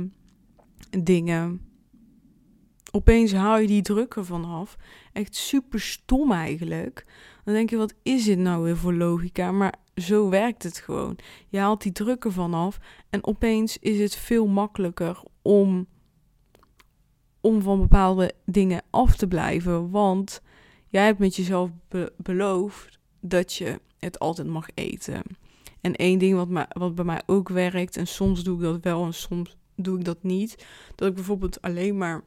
[0.90, 1.62] dingen.
[2.92, 4.78] Opeens haal je die druk ervan af.
[5.14, 7.06] Echt super stom eigenlijk.
[7.44, 9.52] Dan denk je, wat is dit nou weer voor logica?
[9.52, 11.18] Maar zo werkt het gewoon.
[11.48, 12.80] Je haalt die druk ervan af.
[13.10, 15.88] En opeens is het veel makkelijker om,
[17.42, 19.90] om van bepaalde dingen af te blijven.
[19.90, 20.42] Want
[20.88, 21.70] jij hebt met jezelf
[22.18, 25.22] beloofd dat je het altijd mag eten.
[25.82, 29.06] En één ding wat, wat bij mij ook werkt, en soms doe ik dat wel
[29.06, 30.66] en soms doe ik dat niet,
[30.96, 32.24] dat ik bijvoorbeeld alleen maar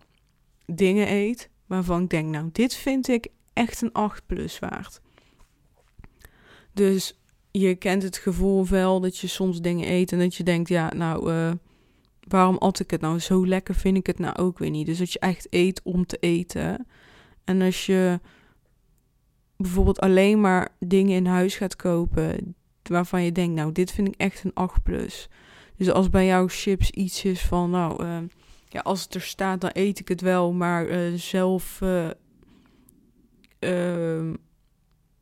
[0.67, 5.01] dingen eet waarvan ik denk, nou, dit vind ik echt een 8 plus waard.
[6.73, 10.69] Dus je kent het gevoel wel dat je soms dingen eet en dat je denkt,
[10.69, 11.53] ja, nou, uh,
[12.29, 13.21] waarom at ik het nou?
[13.21, 14.87] Zo lekker vind ik het nou ook weer niet.
[14.87, 16.87] Dus dat je echt eet om te eten.
[17.45, 18.21] En als je
[19.57, 24.15] bijvoorbeeld alleen maar dingen in huis gaat kopen waarvan je denkt, nou, dit vind ik
[24.17, 25.29] echt een 8 plus.
[25.77, 28.19] Dus als bij jou chips iets is van, nou, uh,
[28.69, 32.09] ja, als het er staat, dan eet ik het wel, maar uh, zelf uh,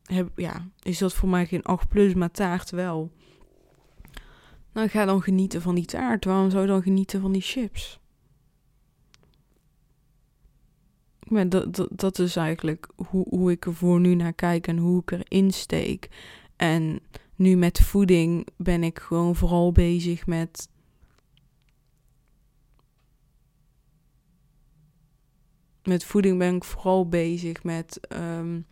[0.03, 3.11] heb, ja, is dat voor mij geen 8 plus, maar taart wel.
[4.73, 6.25] Nou, ga dan genieten van die taart.
[6.25, 7.99] Waarom zou je dan genieten van die chips?
[11.27, 14.77] Maar dat, dat, dat is eigenlijk hoe, hoe ik er voor nu naar kijk en
[14.77, 16.09] hoe ik erin steek.
[16.55, 16.99] En
[17.41, 20.69] nu met voeding ben ik gewoon vooral bezig met.
[25.83, 28.65] Met voeding ben ik vooral bezig met um,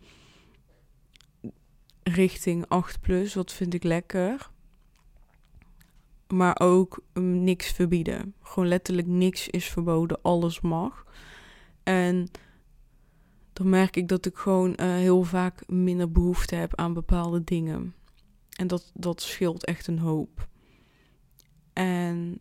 [2.02, 3.34] richting 8 plus.
[3.34, 4.50] Wat vind ik lekker.
[6.28, 8.34] Maar ook um, niks verbieden.
[8.42, 10.22] Gewoon letterlijk niks is verboden.
[10.22, 11.04] Alles mag.
[11.82, 12.30] En
[13.52, 17.94] dan merk ik dat ik gewoon uh, heel vaak minder behoefte heb aan bepaalde dingen.
[18.60, 20.48] En dat, dat scheelt echt een hoop.
[21.72, 22.40] En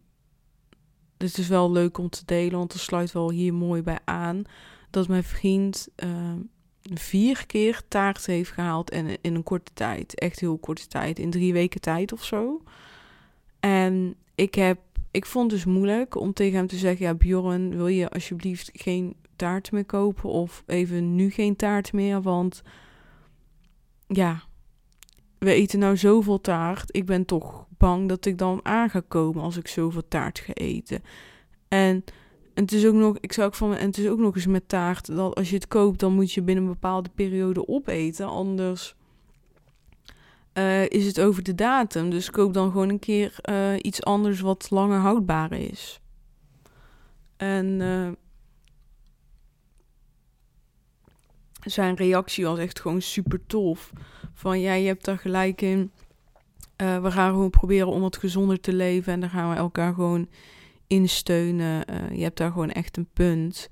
[1.18, 4.44] het is wel leuk om te delen, want er sluit wel hier mooi bij aan.
[4.90, 6.34] Dat mijn vriend uh,
[6.82, 10.16] vier keer taart heeft gehaald in, in een korte tijd.
[10.16, 11.20] Echt heel korte tijd.
[11.20, 12.64] In drie weken tijd of zo.
[13.60, 14.80] En ik heb.
[15.12, 18.70] Ik vond het dus moeilijk om tegen hem te zeggen: Ja, Bjorn, wil je alsjeblieft
[18.74, 20.30] geen taart meer kopen?
[20.30, 22.22] Of even nu geen taart meer?
[22.22, 22.62] Want
[24.08, 24.48] ja,
[25.40, 26.96] we eten nou zoveel taart.
[26.96, 30.54] Ik ben toch bang dat ik dan aan ga komen als ik zoveel taart ga
[30.54, 31.04] eten.
[31.68, 32.04] En,
[32.54, 34.70] het is ook nog, ik zou ook van, en het is ook nog eens met
[34.70, 38.28] taart dat als je het koopt, dan moet je binnen een bepaalde periode opeten.
[38.28, 38.96] Anders
[40.54, 42.10] uh, is het over de datum.
[42.10, 46.00] Dus koop dan gewoon een keer uh, iets anders wat langer houdbaar is.
[47.38, 48.10] En uh,
[51.60, 53.92] zijn reactie was echt gewoon super tof.
[54.34, 55.92] Van ja, je hebt daar gelijk in.
[56.82, 59.14] Uh, we gaan gewoon proberen om wat gezonder te leven.
[59.14, 60.28] En daar gaan we elkaar gewoon
[60.88, 61.84] in steunen.
[61.90, 63.70] Uh, je hebt daar gewoon echt een punt.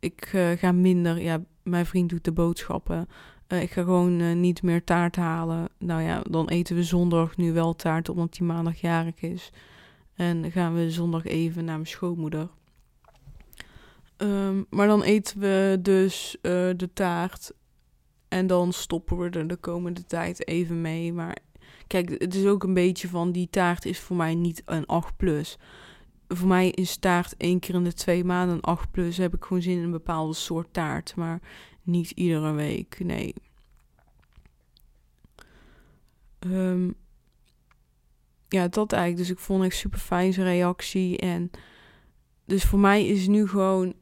[0.00, 1.20] Ik uh, ga minder.
[1.20, 3.08] Ja, mijn vriend doet de boodschappen.
[3.48, 5.68] ik ga gewoon niet meer taart halen.
[5.78, 9.50] Nou ja, dan eten we zondag nu wel taart, omdat die maandag jarig is.
[10.14, 12.48] En gaan we zondag even naar mijn schoonmoeder.
[14.22, 16.42] Um, maar dan eten we dus uh,
[16.76, 17.52] de taart.
[18.28, 21.12] En dan stoppen we er de komende tijd even mee.
[21.12, 21.36] Maar
[21.86, 25.16] kijk, het is ook een beetje van die taart is voor mij niet een 8
[25.16, 25.58] plus.
[26.28, 29.16] Voor mij is taart één keer in de twee maanden een 8 plus.
[29.16, 31.16] Heb ik gewoon zin in een bepaalde soort taart.
[31.16, 31.40] Maar
[31.82, 33.34] niet iedere week, nee.
[36.40, 36.94] Um,
[38.48, 39.22] ja, dat eigenlijk.
[39.22, 41.18] Dus ik vond echt super fijn reactie.
[41.18, 41.50] En
[42.44, 43.94] dus voor mij is nu gewoon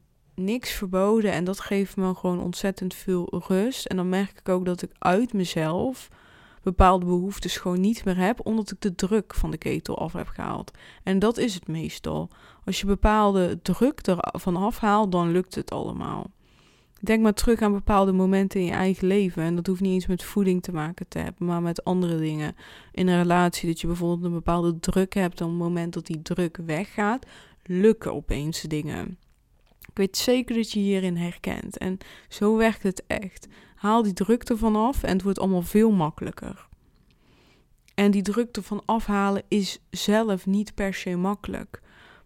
[0.45, 3.87] niks verboden en dat geeft me gewoon ontzettend veel rust.
[3.87, 6.09] En dan merk ik ook dat ik uit mezelf
[6.63, 10.29] bepaalde behoeftes gewoon niet meer heb, omdat ik de druk van de ketel af heb
[10.29, 10.71] gehaald.
[11.03, 12.29] En dat is het meestal.
[12.65, 16.31] Als je bepaalde druk ervan afhaalt, dan lukt het allemaal.
[17.01, 19.43] Denk maar terug aan bepaalde momenten in je eigen leven.
[19.43, 22.57] En dat hoeft niet eens met voeding te maken te hebben, maar met andere dingen.
[22.93, 25.41] In een relatie, dat je bijvoorbeeld een bepaalde druk hebt.
[25.41, 27.27] Op het moment dat die druk weggaat,
[27.65, 29.19] lukken opeens dingen.
[30.01, 31.79] Weet zeker dat je hierin herkent.
[31.79, 33.49] En zo werkt het echt.
[33.75, 36.69] Haal die drukte van af en het wordt allemaal veel makkelijker.
[37.95, 41.81] En die drukte van afhalen is zelf niet per se makkelijk.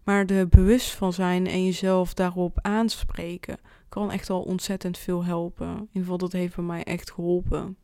[0.04, 3.58] Maar er bewust van zijn en jezelf daarop aanspreken
[3.88, 5.68] kan echt al ontzettend veel helpen.
[5.68, 7.76] In ieder geval, dat heeft bij mij echt geholpen.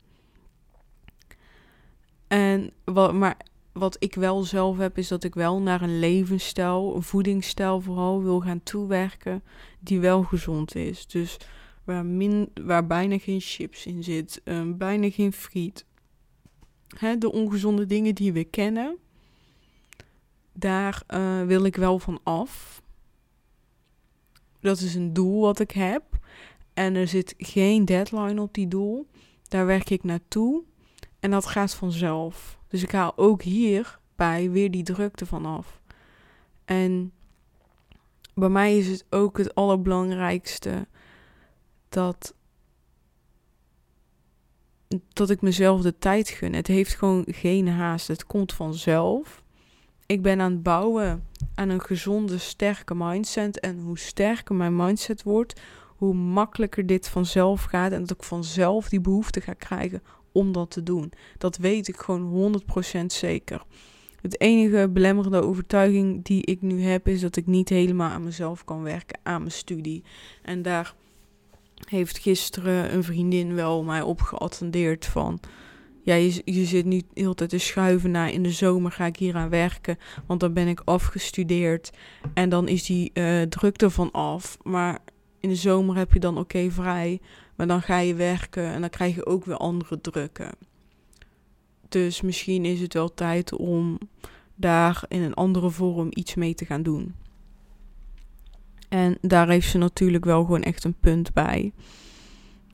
[2.28, 3.36] En wat, maar
[3.72, 8.22] wat ik wel zelf heb, is dat ik wel naar een levensstijl, een voedingsstijl vooral
[8.22, 9.42] wil gaan toewerken,
[9.80, 11.06] die wel gezond is.
[11.06, 11.36] Dus
[11.84, 15.84] waar, min, waar bijna geen chips in zit, um, bijna geen friet.
[16.98, 18.96] Hè, de ongezonde dingen die we kennen,
[20.52, 22.82] daar uh, wil ik wel van af.
[24.60, 26.02] Dat is een doel wat ik heb.
[26.74, 29.06] En er zit geen deadline op die doel.
[29.48, 30.62] Daar werk ik naartoe.
[31.20, 32.58] En dat gaat vanzelf.
[32.68, 35.80] Dus ik haal ook hierbij weer die drukte vanaf.
[36.64, 37.12] En
[38.34, 40.86] bij mij is het ook het allerbelangrijkste
[41.88, 42.34] dat,
[45.12, 46.52] dat ik mezelf de tijd gun.
[46.54, 48.08] Het heeft gewoon geen haast.
[48.08, 49.42] Het komt vanzelf.
[50.06, 53.60] Ik ben aan het bouwen aan een gezonde, sterke mindset.
[53.60, 55.60] En hoe sterker mijn mindset wordt,
[55.96, 57.92] hoe makkelijker dit vanzelf gaat.
[57.92, 60.02] En dat ik vanzelf die behoefte ga krijgen
[60.32, 61.12] om dat te doen.
[61.38, 62.62] Dat weet ik gewoon
[63.02, 63.62] 100% zeker.
[64.20, 68.64] Het enige belemmerende overtuiging die ik nu heb is dat ik niet helemaal aan mezelf
[68.64, 70.02] kan werken, aan mijn studie.
[70.42, 70.94] En daar
[71.88, 75.40] heeft gisteren een vriendin wel mij op geattendeerd van...
[76.02, 79.06] Ja, je, je zit nu heel de tijd te schuiven naar in de zomer ga
[79.06, 81.90] ik hier aan werken, want dan ben ik afgestudeerd
[82.34, 84.58] en dan is die uh, druk ervan af.
[84.62, 84.98] Maar
[85.40, 87.20] in de zomer heb je dan oké vrij,
[87.60, 90.50] maar dan ga je werken en dan krijg je ook weer andere drukken.
[91.88, 93.98] Dus misschien is het wel tijd om
[94.54, 97.14] daar in een andere vorm iets mee te gaan doen.
[98.88, 101.72] En daar heeft ze natuurlijk wel gewoon echt een punt bij.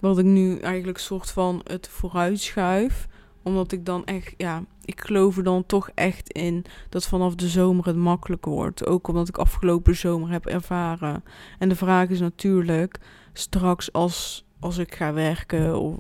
[0.01, 3.09] Wat ik nu eigenlijk soort van het vooruitschuif.
[3.43, 7.49] Omdat ik dan echt, ja, ik geloof er dan toch echt in dat vanaf de
[7.49, 8.87] zomer het makkelijk wordt.
[8.87, 11.25] Ook omdat ik afgelopen zomer heb ervaren.
[11.59, 13.01] En de vraag is natuurlijk,
[13.33, 15.97] straks als, als ik ga werken, of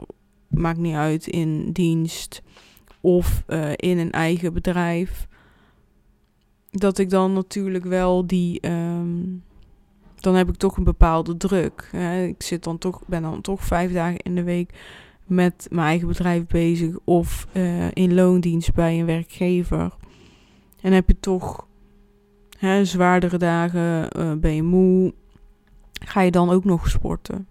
[0.46, 2.42] maakt niet uit, in dienst
[3.00, 5.26] of uh, in een eigen bedrijf.
[6.70, 8.68] Dat ik dan natuurlijk wel die.
[8.70, 9.44] Um,
[10.20, 11.90] dan heb ik toch een bepaalde druk.
[12.26, 14.70] Ik zit dan toch, ben dan toch vijf dagen in de week
[15.24, 19.96] met mijn eigen bedrijf bezig of uh, in loondienst bij een werkgever.
[20.80, 21.66] En heb je toch
[22.58, 25.14] hè, zwaardere dagen, uh, ben je moe,
[25.92, 27.46] ga je dan ook nog sporten?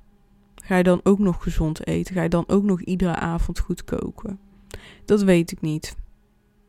[0.66, 2.16] Ga je dan ook nog gezond eten?
[2.16, 4.40] Ga je dan ook nog iedere avond goed koken?
[5.06, 5.96] Dat weet ik niet.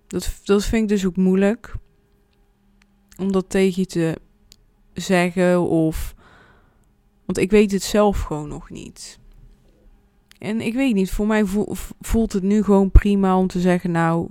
[0.06, 1.74] Dat, dat vind ik dus ook moeilijk.
[3.18, 4.18] Om dat tegen je te
[4.92, 6.14] zeggen of...
[7.24, 9.18] Want ik weet het zelf gewoon nog niet.
[10.38, 11.44] En ik weet niet, voor mij
[12.00, 13.90] voelt het nu gewoon prima om te zeggen...
[13.90, 14.30] Nou,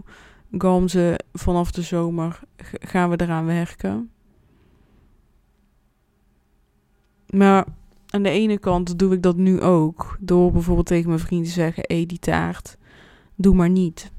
[0.52, 2.40] Gamze, vanaf de zomer
[2.80, 4.12] gaan we eraan werken.
[7.30, 7.66] Maar
[8.10, 10.18] aan de ene kant doe ik dat nu ook.
[10.20, 12.78] Door bijvoorbeeld tegen mijn vriend te zeggen: hé, hey, die taart,
[13.36, 14.12] doe maar niet.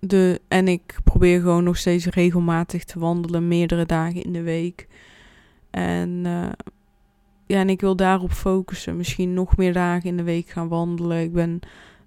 [0.00, 4.88] De, en ik probeer gewoon nog steeds regelmatig te wandelen, meerdere dagen in de week.
[5.70, 6.48] En, uh,
[7.46, 8.96] ja, en ik wil daarop focussen.
[8.96, 11.22] Misschien nog meer dagen in de week gaan wandelen.
[11.22, 11.60] Ik ben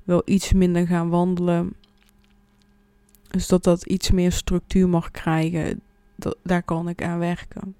[0.04, 1.74] wel iets minder gaan wandelen.
[3.30, 5.82] Dus dat dat iets meer structuur mag krijgen.
[6.44, 7.76] Daar kan ik aan werken.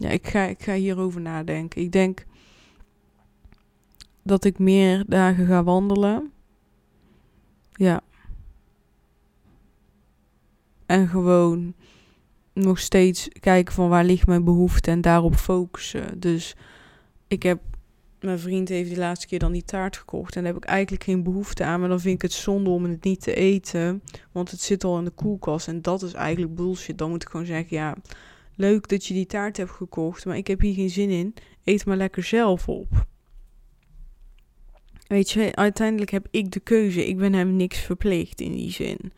[0.00, 1.82] Ja, ik ga, ik ga hierover nadenken.
[1.82, 2.24] Ik denk
[4.22, 6.32] dat ik meer dagen ga wandelen.
[7.72, 8.00] Ja.
[10.86, 11.74] En gewoon
[12.52, 16.20] nog steeds kijken van waar ligt mijn behoefte en daarop focussen.
[16.20, 16.56] Dus
[17.26, 17.60] ik heb,
[18.20, 21.04] mijn vriend heeft die laatste keer dan die taart gekocht en daar heb ik eigenlijk
[21.04, 21.80] geen behoefte aan.
[21.80, 24.98] Maar dan vind ik het zonde om het niet te eten, want het zit al
[24.98, 26.98] in de koelkast en dat is eigenlijk bullshit.
[26.98, 27.96] Dan moet ik gewoon zeggen, ja,
[28.58, 31.34] leuk dat je die taart hebt gekocht, maar ik heb hier geen zin in.
[31.64, 33.06] Eet maar lekker zelf op.
[35.06, 37.06] Weet je, uiteindelijk heb ik de keuze.
[37.06, 39.12] Ik ben hem niks verplicht in die zin.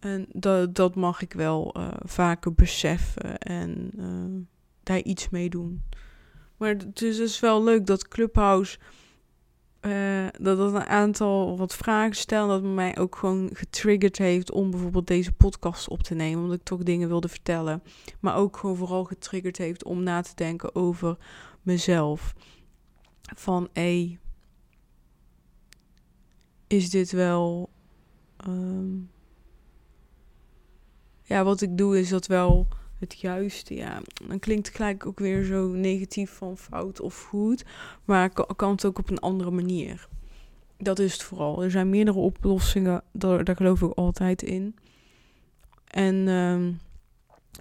[0.00, 4.44] En dat, dat mag ik wel uh, vaker beseffen en uh,
[4.82, 5.82] daar iets mee doen.
[6.56, 8.78] Maar het is dus wel leuk dat Clubhouse
[9.80, 12.62] uh, dat dat een aantal wat vragen stellen.
[12.62, 16.42] Dat mij ook gewoon getriggerd heeft om bijvoorbeeld deze podcast op te nemen.
[16.42, 17.82] Omdat ik toch dingen wilde vertellen.
[18.20, 21.16] Maar ook gewoon vooral getriggerd heeft om na te denken over
[21.62, 22.34] mezelf.
[23.36, 24.18] Van hé,
[26.66, 27.70] is dit wel.
[28.46, 29.10] Um,
[31.22, 32.68] ja, wat ik doe is dat wel
[32.98, 33.74] het juiste.
[33.74, 37.64] Ja, dan klinkt gelijk ook weer zo negatief van fout of goed.
[38.04, 40.08] Maar kan het ook op een andere manier.
[40.76, 41.62] Dat is het vooral.
[41.62, 44.76] Er zijn meerdere oplossingen, daar, geloof ik altijd in.
[45.84, 46.80] En um,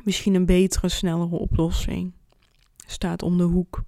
[0.04, 2.14] misschien een betere, snellere oplossing.
[2.88, 3.84] Staat om de hoek.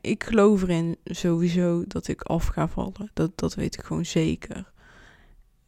[0.00, 3.10] Ik geloof erin sowieso dat ik af ga vallen.
[3.12, 4.71] Dat, dat weet ik gewoon zeker.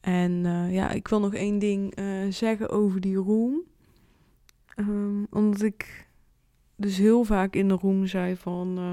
[0.04, 3.62] En eh, ja, ik wil nog één ding uh, zeggen over die room.
[4.76, 6.08] Um, omdat ik
[6.76, 8.78] dus heel vaak in de room zei van...
[8.78, 8.92] Uh,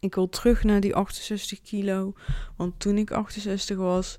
[0.00, 2.12] ik wil terug naar die 68 kilo.
[2.56, 4.18] Want toen ik 68 was,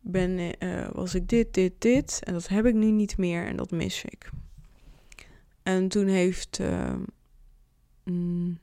[0.00, 0.56] ben,
[0.92, 2.20] was ik dit, dit, dit.
[2.24, 4.30] En dat heb ik nu niet meer en dat mis ik.
[5.62, 6.60] En toen heeft...
[8.04, 8.58] Mm,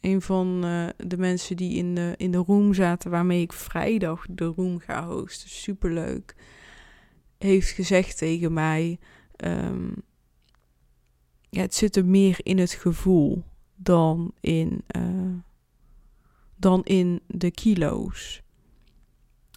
[0.00, 4.26] een van uh, de mensen die in de, in de room zaten waarmee ik vrijdag
[4.30, 6.34] de room ga hosten, superleuk,
[7.38, 8.98] heeft gezegd tegen mij:
[9.44, 9.94] um,
[11.50, 13.44] ja, het zit er meer in het gevoel
[13.76, 15.34] dan in, uh,
[16.56, 18.42] dan in de kilo's.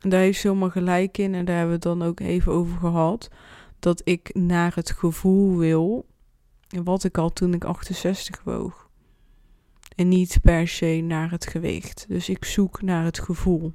[0.02, 2.52] En daar heeft ze helemaal gelijk in en daar hebben we het dan ook even
[2.52, 3.30] over gehad.
[3.80, 6.06] Dat ik naar het gevoel wil,
[6.84, 8.83] wat ik al toen ik 68 woog.
[9.96, 12.06] En niet per se naar het gewicht.
[12.08, 13.74] Dus ik zoek naar het gevoel.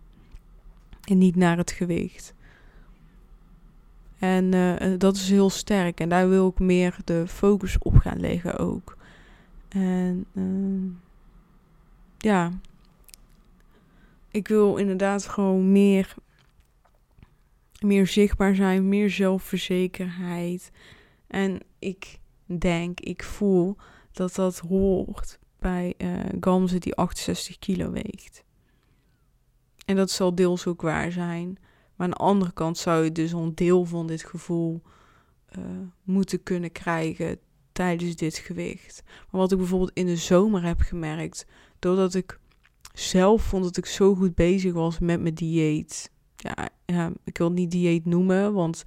[1.04, 2.34] En niet naar het gewicht.
[4.18, 6.00] En uh, dat is heel sterk.
[6.00, 8.96] En daar wil ik meer de focus op gaan leggen ook.
[9.68, 10.90] En uh,
[12.18, 12.50] ja.
[14.30, 16.14] Ik wil inderdaad gewoon meer,
[17.80, 20.70] meer zichtbaar zijn, meer zelfverzekerheid.
[21.26, 23.76] En ik denk, ik voel
[24.12, 28.44] dat dat hoort bij uh, Gamze die 68 kilo weegt.
[29.86, 31.58] En dat zal deels ook waar zijn.
[31.96, 34.82] Maar aan de andere kant zou je dus een deel van dit gevoel
[35.58, 35.64] uh,
[36.02, 37.38] moeten kunnen krijgen
[37.72, 39.02] tijdens dit gewicht.
[39.06, 41.46] Maar wat ik bijvoorbeeld in de zomer heb gemerkt,
[41.78, 42.38] doordat ik
[42.92, 46.10] zelf vond dat ik zo goed bezig was met mijn dieet.
[46.36, 48.84] Ja, ja ik wil het niet dieet noemen, want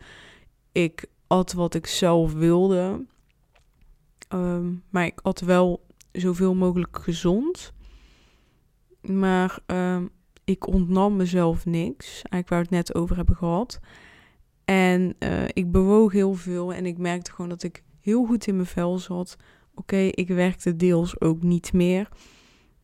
[0.72, 3.06] ik at wat ik zelf wilde.
[4.30, 7.74] Um, maar ik at wel zoveel mogelijk gezond.
[9.02, 10.02] Maar uh,
[10.44, 12.08] ik ontnam mezelf niks.
[12.08, 13.80] Eigenlijk waar we het net over hebben gehad.
[14.66, 18.56] En uh, ik bewoog heel veel en ik merkte gewoon dat ik heel goed in
[18.56, 19.38] mijn vel zat.
[19.76, 22.10] Oké, ik werkte deels ook niet meer.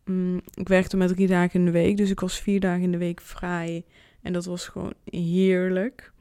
[0.06, 2.92] Mm, ik werkte met drie dagen in de week, dus ik was vier dagen in
[2.92, 3.86] de week vrij.
[4.22, 6.12] En dat was gewoon heerlijk.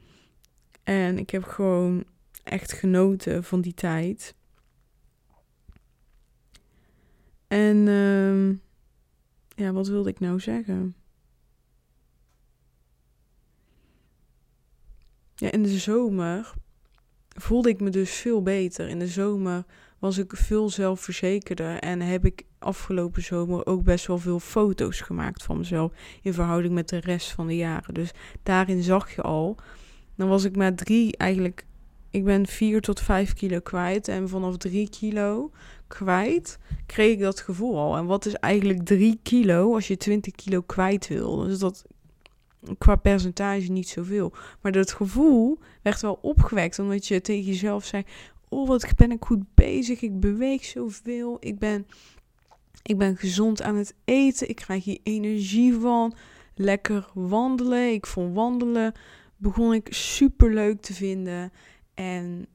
[0.83, 2.03] En ik heb gewoon
[2.43, 4.35] echt genoten van die tijd.
[7.47, 8.49] En uh,
[9.65, 10.95] ja, wat wilde ik nou zeggen?
[15.35, 16.53] Ja, in de zomer
[17.27, 18.87] voelde ik me dus veel beter.
[18.87, 19.63] In de zomer
[19.99, 25.43] was ik veel zelfverzekerder en heb ik afgelopen zomer ook best wel veel foto's gemaakt
[25.43, 27.93] van mezelf in verhouding met de rest van de jaren.
[27.93, 28.11] Dus
[28.43, 29.57] daarin zag je al,
[30.15, 31.65] dan was ik maar drie eigenlijk,
[32.09, 35.51] ik ben vier tot vijf kilo kwijt en vanaf drie kilo
[35.87, 37.97] kwijt, kreeg ik dat gevoel al.
[37.97, 41.37] En wat is eigenlijk 3 kilo als je 20 kilo kwijt wil?
[41.37, 41.85] Dus dat
[42.77, 44.33] qua percentage niet zoveel.
[44.61, 48.03] Maar dat gevoel werd wel opgewekt, omdat je tegen jezelf zei:
[48.49, 50.01] Oh, wat ben ik goed bezig.
[50.01, 51.37] Ik beweeg zoveel.
[51.39, 51.87] Ik ben,
[52.83, 54.49] ik ben gezond aan het eten.
[54.49, 56.13] Ik krijg hier energie van.
[56.55, 57.93] Lekker wandelen.
[57.93, 58.93] Ik vond wandelen
[59.37, 61.51] begon ik super leuk te vinden.
[61.93, 62.47] En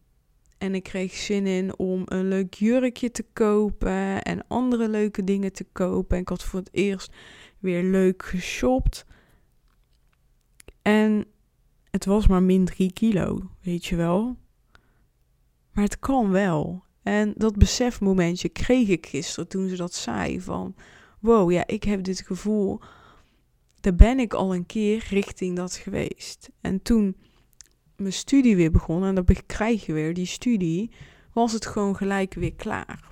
[0.62, 5.52] en ik kreeg zin in om een leuk jurkje te kopen en andere leuke dingen
[5.52, 6.16] te kopen.
[6.16, 7.12] En ik had voor het eerst
[7.58, 9.04] weer leuk geshopt.
[10.82, 11.24] En
[11.90, 14.36] het was maar min 3 kilo, weet je wel.
[15.72, 16.84] Maar het kan wel.
[17.02, 20.74] En dat besefmomentje kreeg ik gisteren toen ze dat zei van...
[21.20, 22.80] Wow, ja, ik heb dit gevoel.
[23.80, 26.50] Daar ben ik al een keer richting dat geweest.
[26.60, 27.16] En toen
[28.02, 30.90] mijn studie weer begonnen en dan krijg je weer die studie,
[31.32, 33.10] was het gewoon gelijk weer klaar.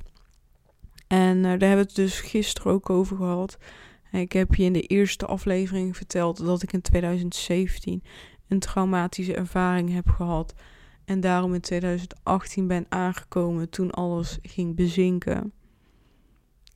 [1.06, 3.58] En uh, daar hebben we het dus gisteren ook over gehad.
[4.12, 8.02] Ik heb je in de eerste aflevering verteld dat ik in 2017
[8.48, 10.54] een traumatische ervaring heb gehad.
[11.04, 15.52] En daarom in 2018 ben aangekomen toen alles ging bezinken.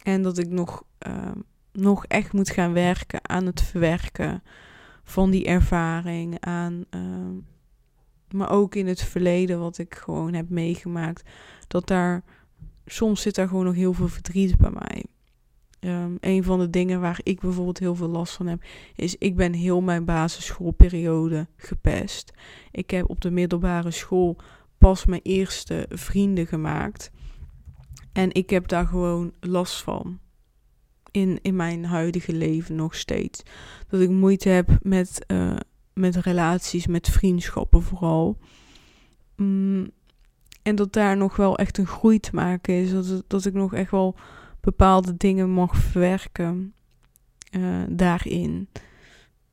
[0.03, 1.31] En dat ik nog, uh,
[1.73, 4.43] nog echt moet gaan werken aan het verwerken
[5.05, 6.41] van die ervaring.
[6.41, 7.01] Aan uh,
[8.35, 11.31] maar ook in het verleden wat ik gewoon heb meegemaakt,
[11.67, 12.25] dat daar
[12.87, 15.05] soms zit daar gewoon nog heel veel verdriet bij mij.
[15.81, 18.63] Um, een van de dingen waar ik bijvoorbeeld heel veel last van heb,
[18.95, 22.33] is ik ben heel mijn basisschoolperiode gepest.
[22.71, 24.37] Ik heb op de middelbare school
[24.79, 27.11] pas mijn eerste vrienden gemaakt.
[28.13, 30.19] En ik heb daar gewoon last van.
[31.11, 33.43] In, in mijn huidige leven nog steeds.
[33.89, 35.57] Dat ik moeite heb met uh,
[35.95, 38.39] met relaties, met vriendschappen vooral.
[39.37, 39.91] Mm,
[40.63, 42.91] En dat daar nog wel echt een groei te maken is.
[42.93, 44.17] Dat, dat ik nog echt wel
[44.61, 46.75] bepaalde dingen mag verwerken
[47.51, 48.69] uh, daarin.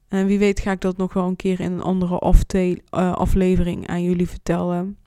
[0.07, 3.87] En wie weet ga ik dat nog wel een keer in een andere uh, aflevering
[3.87, 4.97] aan jullie vertellen.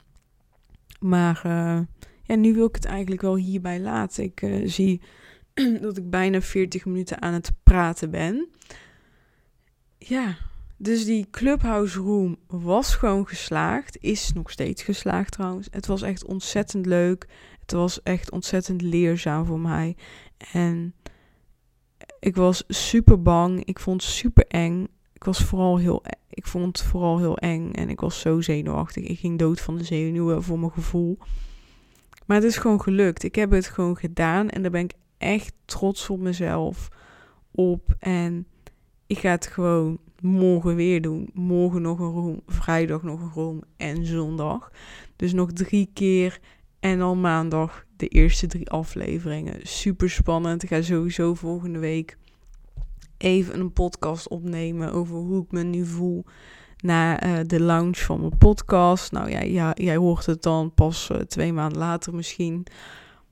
[0.99, 1.79] Maar uh,
[2.23, 4.23] ja, nu wil ik het eigenlijk wel hierbij laten.
[4.23, 5.01] Ik zie
[5.81, 8.47] dat ik bijna 40 minuten aan het praten ben.
[9.97, 10.37] Ja,
[10.77, 13.97] dus die Clubhouse Room was gewoon geslaagd.
[14.01, 15.67] Is nog steeds geslaagd trouwens.
[15.71, 17.27] Het was echt ontzettend leuk.
[17.59, 19.95] Het was echt ontzettend leerzaam voor mij.
[20.51, 20.93] En
[22.19, 23.63] ik was super bang.
[23.63, 24.87] Ik vond het super eng.
[25.13, 27.71] Ik was vooral heel, e-, ik vond het vooral heel eng.
[27.71, 29.03] En ik was zo zenuwachtig.
[29.03, 31.17] Ik ging dood van de zenuwen voor mijn gevoel.
[32.25, 33.23] Maar het is gewoon gelukt.
[33.23, 34.49] Ik heb het gewoon gedaan.
[34.49, 36.87] En daar ben ik echt trots op mezelf
[37.51, 37.95] op.
[37.99, 38.47] En
[39.07, 41.29] ik ga het gewoon morgen weer doen.
[41.33, 44.71] Morgen nog een room, vrijdag nog een room en zondag.
[45.15, 46.39] Dus nog drie keer
[46.79, 49.59] en dan maandag de eerste drie afleveringen.
[49.63, 50.63] Super spannend.
[50.63, 52.17] Ik ga sowieso volgende week
[53.17, 56.25] even een podcast opnemen over hoe ik me nu voel
[56.77, 59.11] na uh, de launch van mijn podcast.
[59.11, 62.65] Nou ja, jij hoort het dan pas uh, twee maanden later misschien.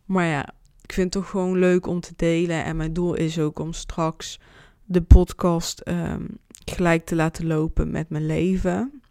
[0.05, 2.63] Maar ja, ik vind het toch gewoon leuk om te delen.
[2.63, 4.39] En mijn doel is ook om straks
[4.85, 6.27] de podcast um,
[6.65, 9.01] gelijk te laten lopen met mijn leven.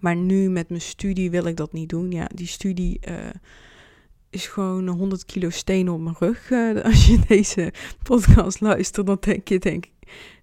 [0.00, 2.10] Maar nu met mijn studie wil ik dat niet doen.
[2.10, 3.16] Ja, die studie uh,
[4.30, 6.50] is gewoon 100 kilo steen op mijn rug.
[6.50, 7.72] Uh, als je deze
[8.02, 9.84] podcast luistert, dan denk je, denk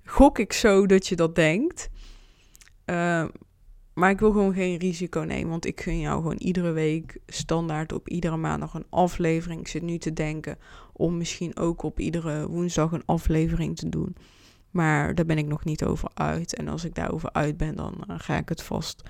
[0.04, 1.90] gok ik zo dat je dat denkt.
[2.86, 3.26] Uh,
[3.94, 7.94] maar ik wil gewoon geen risico nemen, want ik gun jou gewoon iedere week standaard
[7.94, 9.60] op iedere maandag een aflevering.
[9.60, 10.58] Ik zit nu te denken
[10.94, 14.16] om misschien ook op iedere woensdag een aflevering te doen.
[14.72, 16.56] Maar daar ben ik nog niet over uit.
[16.56, 19.04] En als ik daarover uit ben, dan uh, ga ik het vast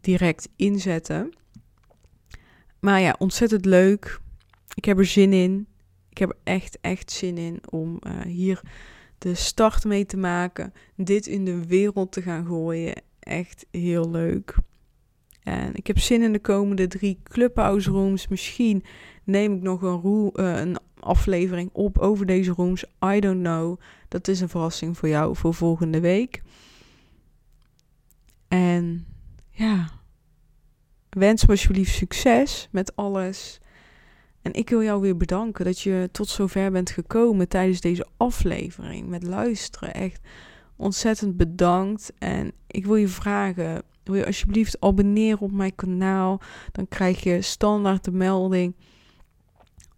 [0.00, 1.32] direct inzetten.
[2.80, 4.20] Maar ja, ontzettend leuk.
[4.74, 5.66] Ik heb er zin in.
[6.10, 8.60] Ik heb er echt, echt zin in om uh, hier
[9.18, 10.72] de start mee te maken.
[10.96, 13.02] Dit in de wereld te gaan gooien.
[13.18, 14.56] Echt heel leuk.
[15.42, 18.28] En ik heb zin in de komende drie Clubhouse rooms.
[18.28, 18.84] Misschien
[19.24, 22.84] neem ik nog een, roe, uh, een aflevering op over deze rooms.
[23.14, 23.80] I don't know.
[24.08, 26.42] Dat is een verrassing voor jou voor volgende week.
[28.48, 29.06] En
[29.50, 29.88] ja,
[31.10, 33.60] wens me alsjeblieft succes met alles.
[34.42, 39.08] En ik wil jou weer bedanken dat je tot zover bent gekomen tijdens deze aflevering
[39.08, 39.94] met luisteren.
[39.94, 40.20] Echt
[40.76, 42.12] ontzettend bedankt.
[42.18, 46.40] En ik wil je vragen, wil je alsjeblieft abonneren op mijn kanaal?
[46.72, 48.74] Dan krijg je standaard de melding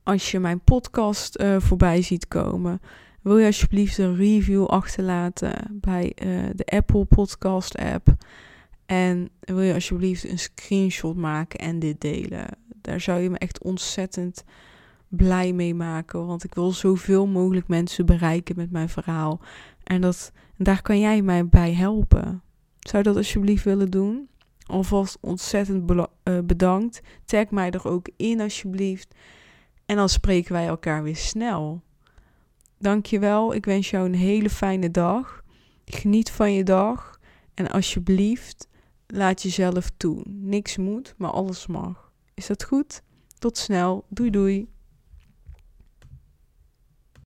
[0.09, 2.81] als je mijn podcast uh, voorbij ziet komen.
[3.23, 8.09] Wil je alsjeblieft een review achterlaten bij uh, de Apple Podcast app?
[8.87, 12.47] En wil je alsjeblieft een screenshot maken en dit delen?
[12.81, 14.45] Daar zou je me echt ontzettend
[15.09, 16.27] blij mee maken.
[16.27, 19.41] Want ik wil zoveel mogelijk mensen bereiken met mijn verhaal.
[19.85, 22.43] En dat, daar kan jij mij bij helpen.
[22.79, 24.29] Zou je dat alsjeblieft willen doen?
[24.67, 27.01] Alvast ontzettend uh, bedankt.
[27.25, 29.15] Tag mij er ook in alsjeblieft.
[29.89, 31.83] En dan spreken wij elkaar weer snel.
[32.79, 33.55] Dankjewel.
[33.55, 35.43] Ik wens jou een hele fijne dag.
[35.85, 37.21] Geniet van je dag.
[37.55, 38.69] En alsjeblieft,
[39.07, 40.23] laat jezelf toe.
[40.27, 42.13] Niks moet, maar alles mag.
[42.35, 43.03] Is dat goed?
[43.39, 44.05] Tot snel.
[44.09, 44.69] Doei doei.